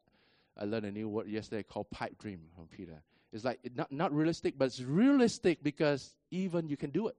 [0.57, 3.01] I learned a new word yesterday called pipe dream from Peter.
[3.31, 7.15] It's like not, not realistic, but it's realistic because even you can do it.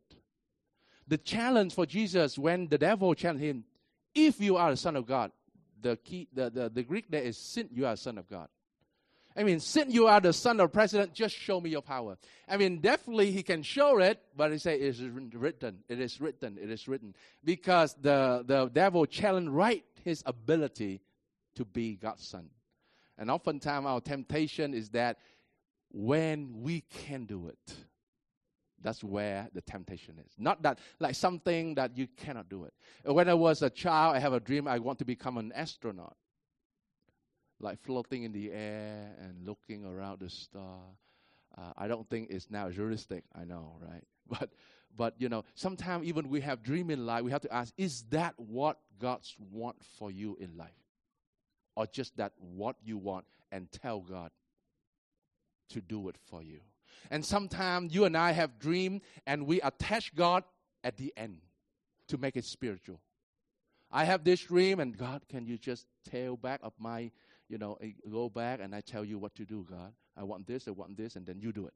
[1.08, 3.64] The challenge for Jesus when the devil challenged him,
[4.14, 5.32] if you are the Son of God,
[5.82, 8.48] the key the, the, the Greek there is sin, you are a son of God.
[9.36, 12.18] I mean, since you are the son of president, just show me your power.
[12.48, 16.20] I mean, definitely he can show it, but he say it is written, it is
[16.20, 17.14] written, it is written.
[17.42, 21.00] Because the, the devil challenged right his ability
[21.54, 22.50] to be God's son.
[23.18, 25.18] And oftentimes our temptation is that
[25.90, 27.74] when we can do it,
[28.82, 30.32] that's where the temptation is.
[30.38, 32.74] Not that like something that you cannot do it.
[33.04, 36.16] When I was a child, I have a dream I want to become an astronaut.
[37.62, 40.80] Like floating in the air and looking around the star.
[41.56, 43.24] Uh, I don't think it's now realistic.
[43.34, 44.04] I know, right?
[44.28, 44.50] But
[44.94, 48.02] but you know, sometimes even we have dream in life, we have to ask, is
[48.10, 50.82] that what God's want for you in life?
[51.76, 54.30] or just that what you want and tell God
[55.70, 56.60] to do it for you.
[57.10, 60.44] And sometimes you and I have dream and we attach God
[60.84, 61.38] at the end
[62.08, 63.00] to make it spiritual.
[63.90, 67.10] I have this dream and God, can you just tail back of my,
[67.52, 69.92] you know, eh, go back and I tell you what to do, God.
[70.16, 71.74] I want this, I want this, and then you do it.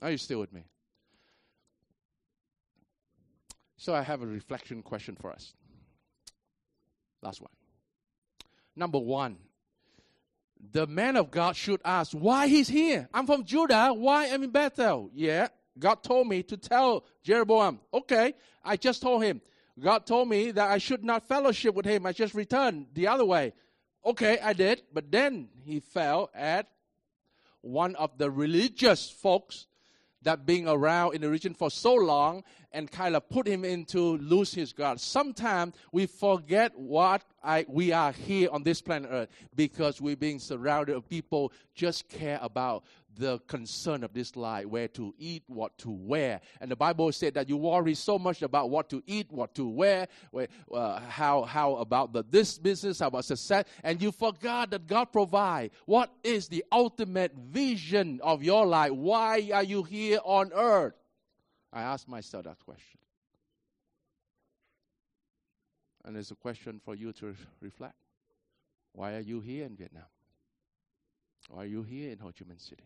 [0.00, 0.64] Are you still with me?
[3.76, 5.52] So I have a reflection question for us.
[7.20, 7.50] Last one.
[8.76, 9.36] Number one,
[10.72, 13.10] the man of God should ask, why he's here?
[13.12, 13.92] I'm from Judah.
[13.92, 15.10] Why am in Bethel?
[15.12, 17.80] Yeah, God told me to tell Jeroboam.
[17.92, 18.32] Okay,
[18.64, 19.42] I just told him.
[19.80, 22.06] God told me that I should not fellowship with him.
[22.06, 23.52] I just returned the other way.
[24.04, 24.82] Okay, I did.
[24.92, 26.68] But then he fell at
[27.60, 29.66] one of the religious folks
[30.22, 34.16] that being around in the region for so long and kind of put him into
[34.18, 34.98] lose his guard.
[35.00, 40.38] Sometimes we forget what I, we are here on this planet Earth because we're being
[40.38, 42.84] surrounded of people just care about
[43.16, 46.40] the concern of this life, where to eat, what to wear.
[46.60, 49.68] And the Bible said that you worry so much about what to eat, what to
[49.68, 54.70] wear, where, uh, how, how about the, this business, how about success, and you forgot
[54.70, 55.70] that God provide.
[55.86, 58.92] What is the ultimate vision of your life?
[58.92, 60.94] Why are you here on earth?
[61.72, 63.00] I ask myself that question.
[66.04, 67.94] And it's a question for you to reflect.
[68.92, 70.04] Why are you here in Vietnam?
[71.48, 72.84] Why are you here in Ho Chi Minh City?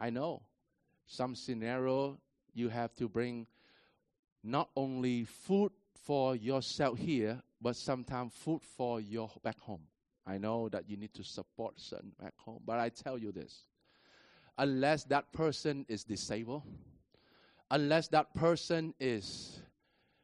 [0.00, 0.42] I know
[1.06, 2.18] some scenario
[2.54, 3.46] you have to bring
[4.42, 9.82] not only food for yourself here, but sometimes food for your back home.
[10.26, 13.66] I know that you need to support certain back home, but I tell you this:
[14.56, 16.62] unless that person is disabled,
[17.70, 19.60] unless that person is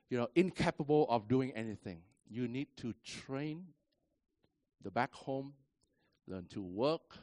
[0.08, 2.00] you know, incapable of doing anything.
[2.28, 3.66] You need to train
[4.82, 5.54] the back home,
[6.26, 7.16] learn to work.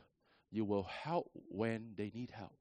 [0.53, 2.53] You will help when they need help.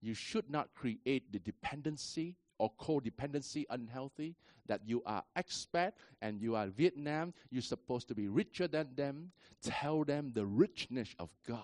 [0.00, 4.36] You should not create the dependency or codependency unhealthy
[4.66, 5.92] that you are expat
[6.22, 9.32] and you are Vietnam, you're supposed to be richer than them.
[9.60, 11.58] Tell them the richness of God.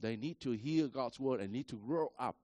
[0.00, 2.34] They need to hear God's word and need to grow up.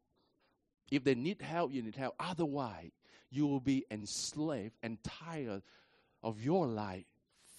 [0.92, 2.14] If they need help, you need help.
[2.20, 2.92] Otherwise,
[3.30, 5.62] you will be enslaved and tired
[6.22, 7.06] of your life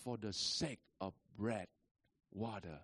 [0.06, 1.68] for the sake of bread,
[2.32, 2.80] water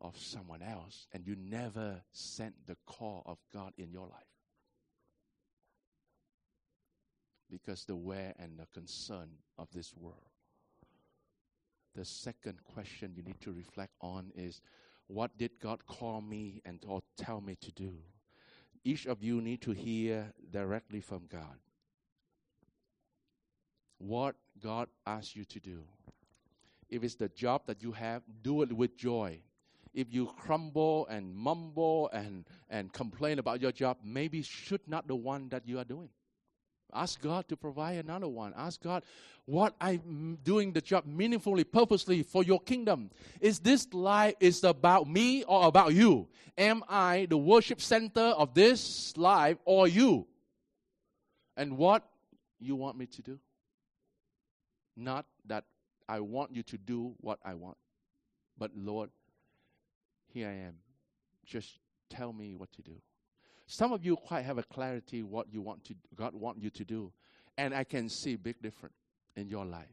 [0.00, 4.24] of someone else, and you never sent the call of God in your life.
[7.50, 10.30] Because the where and the concern of this world.
[11.94, 14.60] The second question you need to reflect on is
[15.08, 17.94] what did God call me and or tell me to do?
[18.84, 21.58] each of you need to hear directly from God.
[23.98, 25.82] What God asks you to do.
[26.88, 29.40] If it's the job that you have, do it with joy.
[29.92, 35.16] If you crumble and mumble and, and complain about your job, maybe should not the
[35.16, 36.10] one that you are doing.
[36.92, 38.52] Ask God to provide another one.
[38.56, 39.04] Ask God,
[39.46, 43.10] what I'm doing the job meaningfully, purposely for your kingdom.
[43.40, 46.28] Is this life is about me or about you?
[46.56, 50.26] Am I the worship center of this life or you?
[51.56, 52.04] And what
[52.58, 53.38] you want me to do?
[54.96, 55.64] Not that
[56.08, 57.76] I want you to do what I want,
[58.58, 59.10] but Lord,
[60.32, 60.74] here I am.
[61.44, 61.78] Just
[62.08, 63.00] tell me what to do.
[63.66, 66.84] Some of you quite have a clarity what you want to God want you to
[66.84, 67.12] do,
[67.56, 68.96] and I can see big difference
[69.36, 69.86] in your life.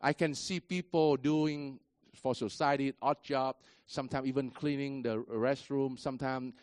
[0.00, 1.78] I can see people doing
[2.14, 5.98] for society odd job, sometimes even cleaning the restroom.
[5.98, 6.54] Sometimes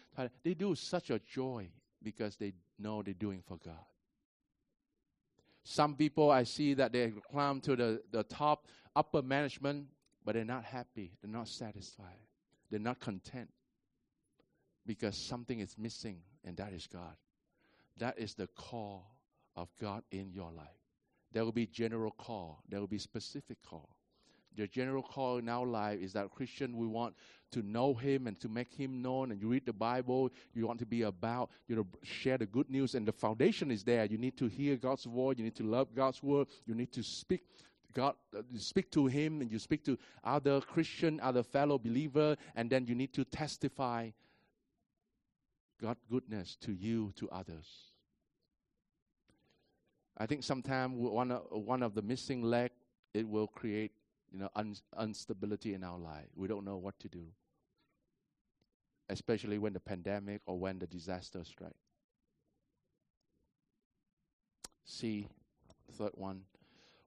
[0.43, 1.69] they do such a joy
[2.01, 3.85] because they know they're doing for God.
[5.63, 9.87] Some people I see that they climb to the, the top upper management,
[10.23, 12.19] but they're not happy, they're not satisfied,
[12.69, 13.49] they're not content
[14.85, 17.15] because something is missing, and that is God.
[17.97, 19.11] That is the call
[19.55, 20.67] of God in your life.
[21.33, 23.89] There will be general call, there will be specific call.
[24.55, 27.13] The general call in our life is that Christian, we want
[27.51, 29.31] to know Him and to make Him known.
[29.31, 32.67] And you read the Bible, you want to be about, you know, share the good
[32.67, 32.95] news.
[32.95, 34.05] And the foundation is there.
[34.05, 35.37] You need to hear God's word.
[35.37, 36.47] You need to love God's word.
[36.65, 37.43] You need to speak
[37.97, 42.37] God, uh, you speak to Him, and you speak to other Christian, other fellow believer,
[42.55, 44.11] and then you need to testify
[45.81, 47.65] God goodness to you, to others.
[50.15, 52.69] I think sometimes one of, one of the missing leg
[53.15, 53.93] it will create
[54.31, 56.27] you know un- instability in our life.
[56.35, 57.25] We don't know what to do,
[59.09, 61.73] especially when the pandemic or when the disaster strike.
[64.85, 65.27] See,
[65.97, 66.41] third one,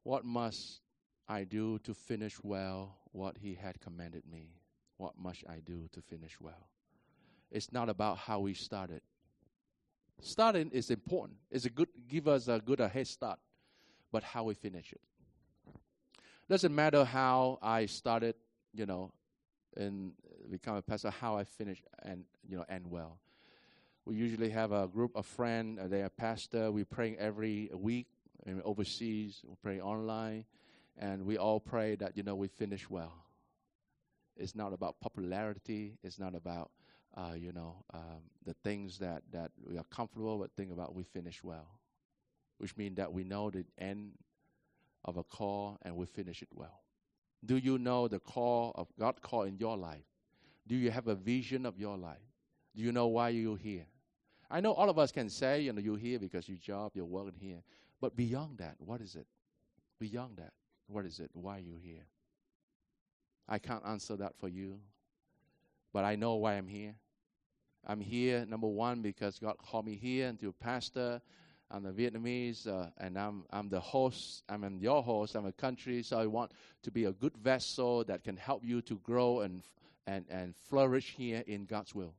[0.02, 0.80] what must
[1.28, 4.54] I do to finish well what He had commanded me?
[4.96, 6.68] What must I do to finish well?
[7.50, 9.02] It's not about how we started.
[10.20, 11.38] Starting is important.
[11.50, 13.38] It's a good give us a good a head start,
[14.12, 15.00] but how we finish it.
[16.48, 18.34] Doesn't matter how I started,
[18.74, 19.12] you know,
[19.76, 20.12] and
[20.50, 23.18] become a pastor, how I finish and you know end well.
[24.04, 25.78] We usually have a group of friends.
[25.80, 26.70] Uh, they are pastor.
[26.72, 28.08] We pray every week
[28.46, 29.42] and overseas.
[29.46, 30.44] We pray online,
[30.98, 33.14] and we all pray that you know we finish well.
[34.36, 35.98] It's not about popularity.
[36.02, 36.70] It's not about
[37.16, 41.02] uh, you know, um, the things that, that we are comfortable, but think about we
[41.02, 41.66] finish well,
[42.58, 44.12] which means that we know the end
[45.04, 46.82] of a call and we finish it well.
[47.44, 50.04] Do you know the call of God call in your life?
[50.66, 52.18] Do you have a vision of your life?
[52.76, 53.86] Do you know why you're here?
[54.50, 57.04] I know all of us can say, you know, you're here because your job, you're
[57.04, 57.62] working here.
[58.00, 59.26] But beyond that, what is it?
[59.98, 60.52] Beyond that,
[60.86, 61.30] what is it?
[61.34, 62.06] Why are you here?
[63.48, 64.78] I can't answer that for you.
[65.92, 66.94] But I know why I'm here.
[67.86, 71.20] I'm here, number one, because God called me here and to pastor.
[71.70, 74.42] I'm a Vietnamese, uh, and I'm, I'm the host.
[74.48, 75.34] I'm your host.
[75.34, 78.82] I'm a country, so I want to be a good vessel that can help you
[78.82, 79.62] to grow and,
[80.06, 82.14] and, and flourish here in God's will.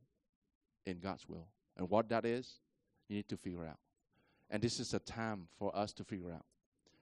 [0.86, 1.46] In God's will.
[1.76, 2.60] And what that is,
[3.08, 3.78] you need to figure out.
[4.52, 6.44] And this is a time for us to figure out,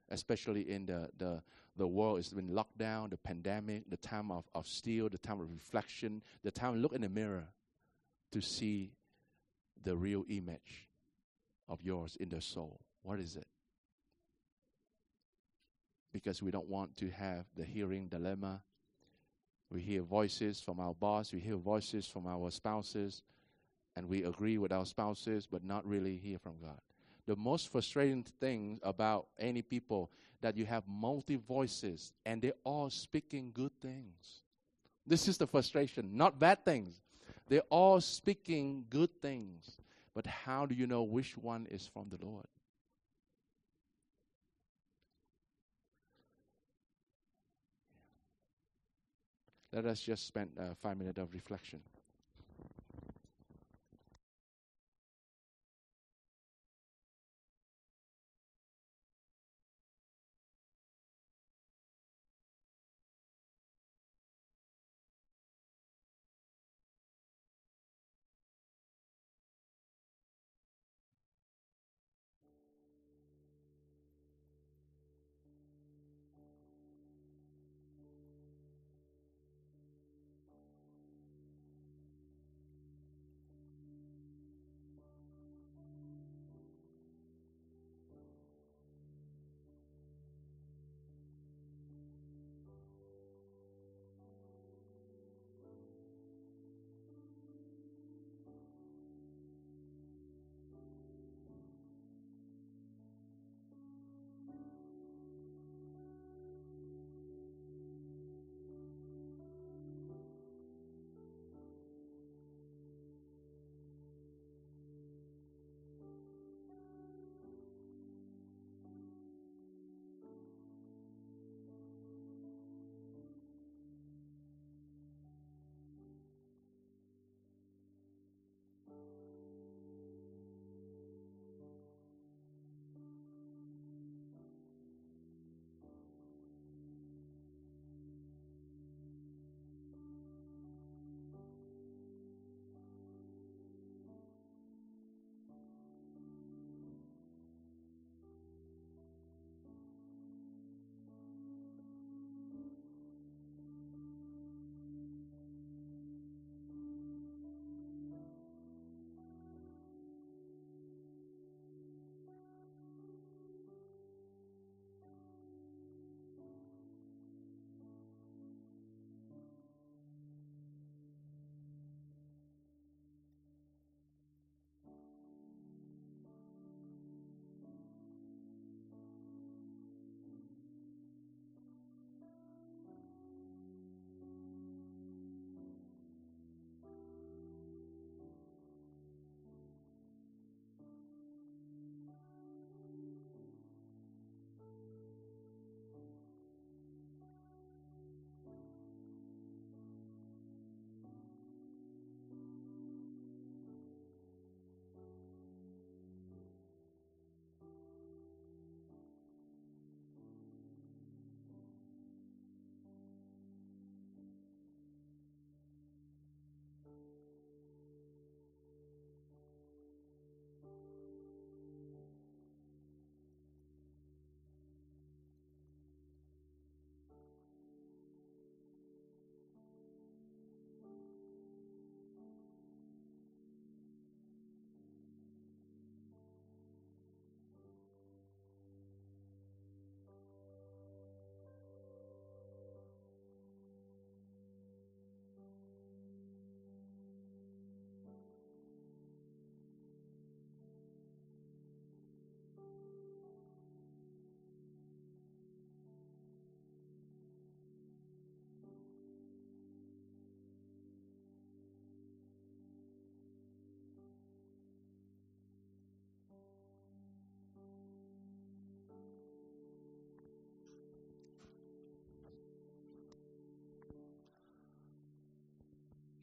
[0.09, 1.43] especially in the, the,
[1.77, 5.41] the world has been locked down, the pandemic, the time of, of still, the time
[5.41, 7.49] of reflection, the time to look in the mirror
[8.31, 8.93] to see
[9.83, 10.89] the real image
[11.69, 12.81] of yours in the soul.
[13.03, 13.49] What is it?
[16.13, 18.63] Because we don't want to have the hearing dilemma.
[19.73, 23.23] We hear voices from our boss, we hear voices from our spouses,
[23.97, 26.79] and we agree with our spouses, but not really hear from God.
[27.31, 30.11] The most frustrating thing about any people
[30.41, 34.43] that you have multi voices and they're all speaking good things.
[35.07, 37.01] This is the frustration, not bad things.
[37.47, 39.77] They're all speaking good things.
[40.13, 42.49] But how do you know which one is from the Lord?
[49.73, 51.79] Let us just spend uh, five minutes of reflection.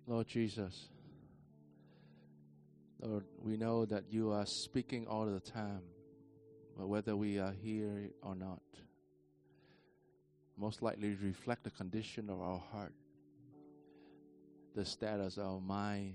[0.10, 0.88] Lord Jesus,
[3.02, 5.82] Lord, we know that you are speaking all the time,
[6.78, 8.62] but whether we are here or not,
[10.58, 12.94] most likely reflect the condition of our heart,
[14.76, 16.14] the status of our mind,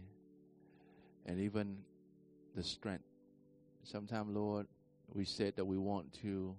[1.26, 1.76] and even
[2.56, 3.04] the strength.
[3.82, 4.68] Sometimes, Lord,
[5.12, 6.56] we said that we want to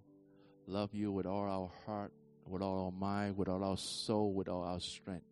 [0.67, 2.13] love you with all our heart,
[2.45, 5.25] with all our mind, with all our soul, with all our strength.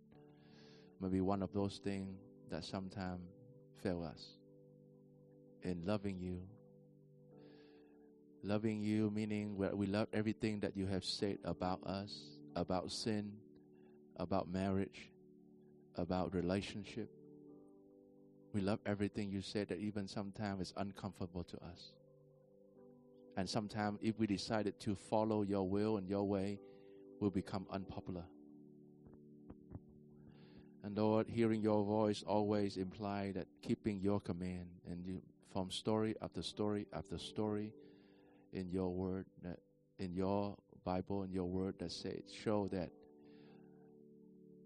[1.02, 2.20] Maybe one of those things
[2.52, 3.28] that sometimes
[3.82, 4.38] fail us
[5.64, 6.42] in loving you.
[8.44, 13.32] Loving you meaning we love everything that you have said about us, about sin,
[14.18, 15.12] about marriage,
[15.96, 17.10] about relationship.
[18.54, 21.94] We love everything you said that even sometimes is uncomfortable to us.
[23.38, 26.60] And sometimes if we decided to follow your will and your way,
[27.20, 28.26] we'll become unpopular.
[30.84, 35.22] And Lord, hearing your voice always imply that keeping your command and you,
[35.54, 37.72] from story after story after story
[38.54, 39.26] in your word,
[40.00, 42.90] in your Bible in your word that say show that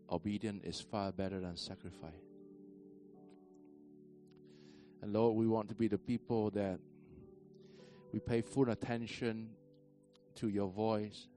[0.10, 2.14] obedience is far better than sacrifice.
[5.02, 6.80] And Lord, we want to be the people that
[8.14, 9.50] we pay full attention
[10.36, 11.28] to your voice.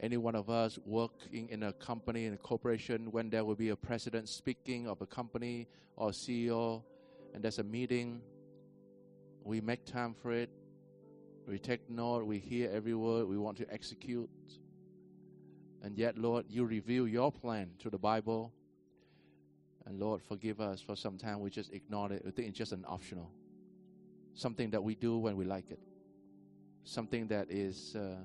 [0.00, 3.70] Any one of us working in a company, in a corporation, when there will be
[3.70, 6.82] a president speaking of a company or CEO,
[7.32, 8.20] and there's a meeting,
[9.42, 10.50] we make time for it.
[11.46, 14.28] We take note, we hear every word, we want to execute.
[15.82, 18.52] And yet, Lord, you reveal your plan through the Bible.
[19.86, 22.22] And Lord, forgive us for some time we just ignore it.
[22.24, 23.30] We think it's just an optional.
[24.34, 25.78] Something that we do when we like it.
[26.82, 28.16] Something that is uh,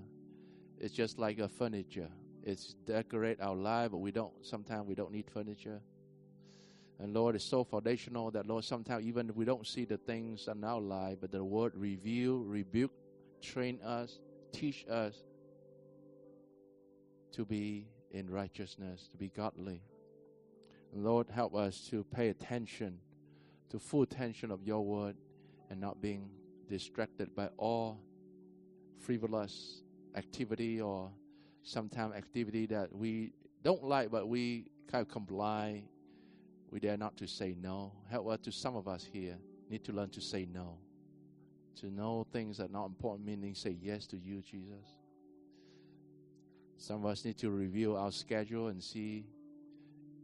[0.82, 2.10] it's just like a furniture.
[2.44, 5.80] It's decorate our life, but we don't sometimes we don't need furniture.
[7.00, 10.48] And Lord, it's so foundational that, Lord, sometimes even if we don't see the things
[10.48, 12.92] in our life, but the word review, rebuke,
[13.42, 14.20] train us,
[14.52, 15.16] teach us
[17.34, 19.82] to be in righteousness, to be godly.
[20.94, 23.00] Lord, help us to pay attention,
[23.70, 25.16] to full attention of your word,
[25.70, 26.30] and not being
[26.70, 28.00] distracted by all
[29.00, 29.82] frivolous
[30.16, 31.12] activity or
[31.64, 33.34] sometimes activity that we
[33.64, 35.84] don't like, but we kind of comply
[36.72, 37.92] we dare not to say no.
[38.10, 39.38] Help us to some of us here
[39.70, 40.78] need to learn to say no.
[41.82, 44.86] To know things that are not important, meaning say yes to you, Jesus.
[46.78, 49.26] Some of us need to review our schedule and see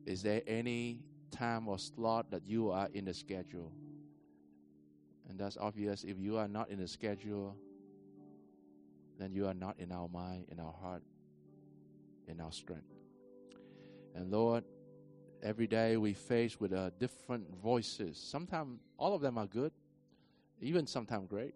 [0.06, 1.02] is there any
[1.32, 3.74] time or slot that you are in the schedule?
[5.30, 6.06] And that's obvious.
[6.06, 7.58] If you are not in the schedule,
[9.18, 11.04] then you are not in our mind, in our heart,
[12.28, 12.94] in our strength.
[14.16, 14.64] And Lord,
[15.44, 18.18] every day we face with uh, different voices.
[18.32, 19.72] Sometimes all of them are good,
[20.62, 21.54] even sometimes great.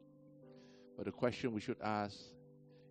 [0.95, 2.17] But the question we should ask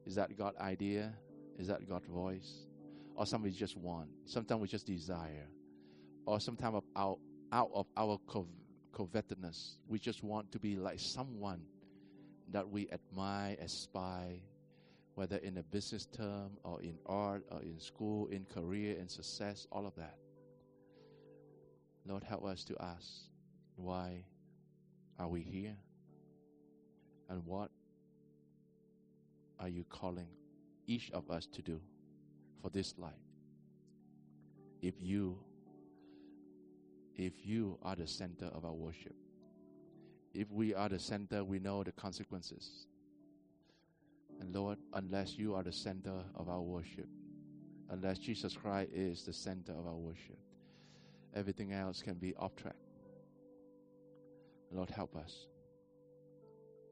[0.06, 1.12] is that God idea?
[1.58, 2.66] Is that God voice?
[3.14, 4.08] Or somebody just want?
[4.24, 5.46] Sometimes we just desire.
[6.26, 7.18] Or sometimes out,
[7.52, 8.18] out of our
[8.92, 11.60] covetedness, we just want to be like someone
[12.52, 14.38] that we admire, aspire,
[15.20, 19.66] whether in a business term or in art or in school, in career, in success,
[19.70, 20.14] all of that.
[22.06, 23.06] Lord, help us to ask,
[23.76, 24.24] why
[25.18, 25.76] are we here?
[27.28, 27.70] And what
[29.58, 30.28] are you calling
[30.86, 31.82] each of us to do
[32.62, 33.12] for this life?
[34.80, 35.36] If you
[37.14, 39.14] if you are the center of our worship.
[40.32, 42.86] If we are the center, we know the consequences.
[44.40, 47.08] And Lord, unless you are the center of our worship,
[47.90, 50.38] unless Jesus Christ is the center of our worship,
[51.34, 52.76] everything else can be off track.
[54.72, 55.46] Lord, help us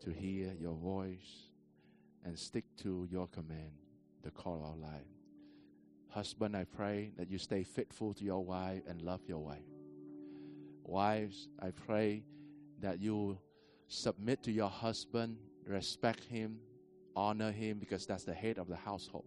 [0.05, 1.49] to hear your voice
[2.25, 3.73] and stick to your command,
[4.23, 5.07] the call of our life.
[6.11, 9.62] Husband, I pray that you stay faithful to your wife and love your wife.
[10.83, 12.25] Wives, I pray
[12.81, 13.39] that you
[13.89, 16.59] submit to your husband, respect him,
[17.19, 19.27] honor him, because that's the head of the household,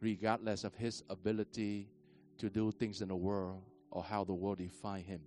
[0.00, 1.88] regardless of his ability
[2.38, 5.20] to do things in the world or how the world define him.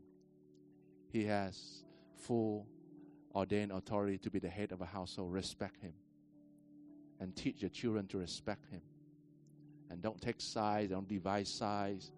[1.11, 1.83] He has
[2.17, 2.67] full
[3.33, 5.31] ordained authority to be the head of a household.
[5.31, 5.93] Respect him.
[7.19, 8.81] And teach your children to respect him.
[9.89, 12.11] And don't take sides, don't divide sides.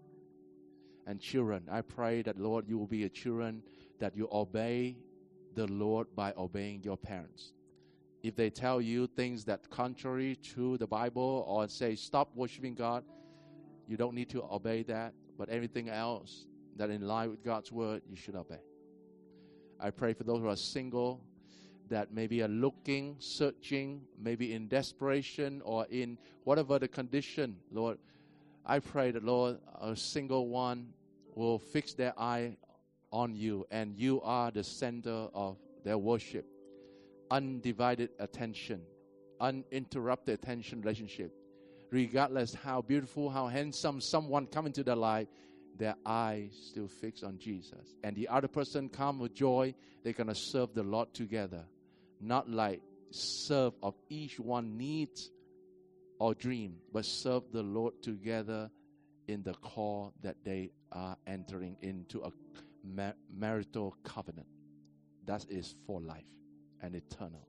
[1.07, 3.63] And children, I pray that, Lord, you will be a children
[3.99, 4.97] that you obey
[5.55, 7.53] the Lord by obeying your parents.
[8.23, 13.03] If they tell you things that contrary to the Bible or say stop worshiping God,
[13.87, 15.13] you don't need to obey that.
[15.37, 16.45] But everything else,
[16.75, 18.61] that in line with God's word, you should obey.
[19.79, 21.21] I pray for those who are single,
[21.89, 27.97] that maybe are looking, searching, maybe in desperation or in whatever the condition, Lord.
[28.65, 30.93] I pray that, Lord, a single one
[31.33, 32.55] will fix their eye
[33.11, 36.45] on you, and you are the center of their worship.
[37.31, 38.81] Undivided attention,
[39.39, 41.31] uninterrupted attention relationship.
[41.89, 45.29] Regardless how beautiful, how handsome someone come into their life,
[45.77, 47.95] their eyes still fixed on Jesus.
[48.03, 51.63] And the other person come with joy, they're gonna serve the Lord together.
[52.19, 52.81] Not like
[53.11, 55.31] serve of each one needs
[56.19, 58.69] or dream, but serve the Lord together
[59.29, 62.31] in the call that they are entering into a
[63.33, 64.47] marital covenant.
[65.25, 66.25] That is for life
[66.81, 67.47] and eternal.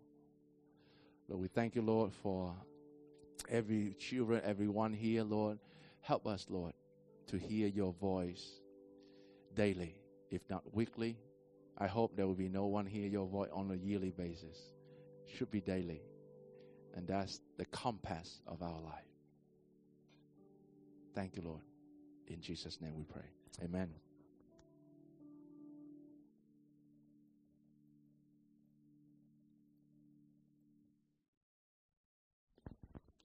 [1.29, 2.55] Lord, we thank you, Lord, for
[3.49, 5.59] every children, everyone here, Lord.
[6.01, 6.73] Help us, Lord,
[7.29, 8.45] to hear your voice
[9.55, 9.97] daily,
[10.31, 11.17] if not weekly.
[11.79, 14.59] I hope there will be no one hear your voice on a yearly basis.
[15.27, 16.03] Should be daily.
[16.95, 19.05] And that's the compass of our life.
[21.15, 21.63] Thank you, Lord.
[22.27, 23.29] In Jesus' name we pray.
[23.65, 24.12] Amen.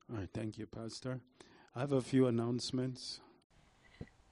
[0.09, 1.19] All right, thank you, Pastor.
[1.75, 3.19] I have a few announcements.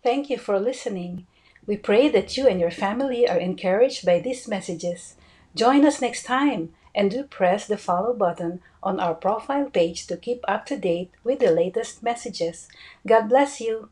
[0.03, 1.27] Thank you for listening.
[1.67, 5.15] We pray that you and your family are encouraged by these messages.
[5.55, 10.15] Join us next time and do press the follow button on our profile page to
[10.15, 12.69] keep up to date with the latest messages.
[13.05, 13.89] God bless you.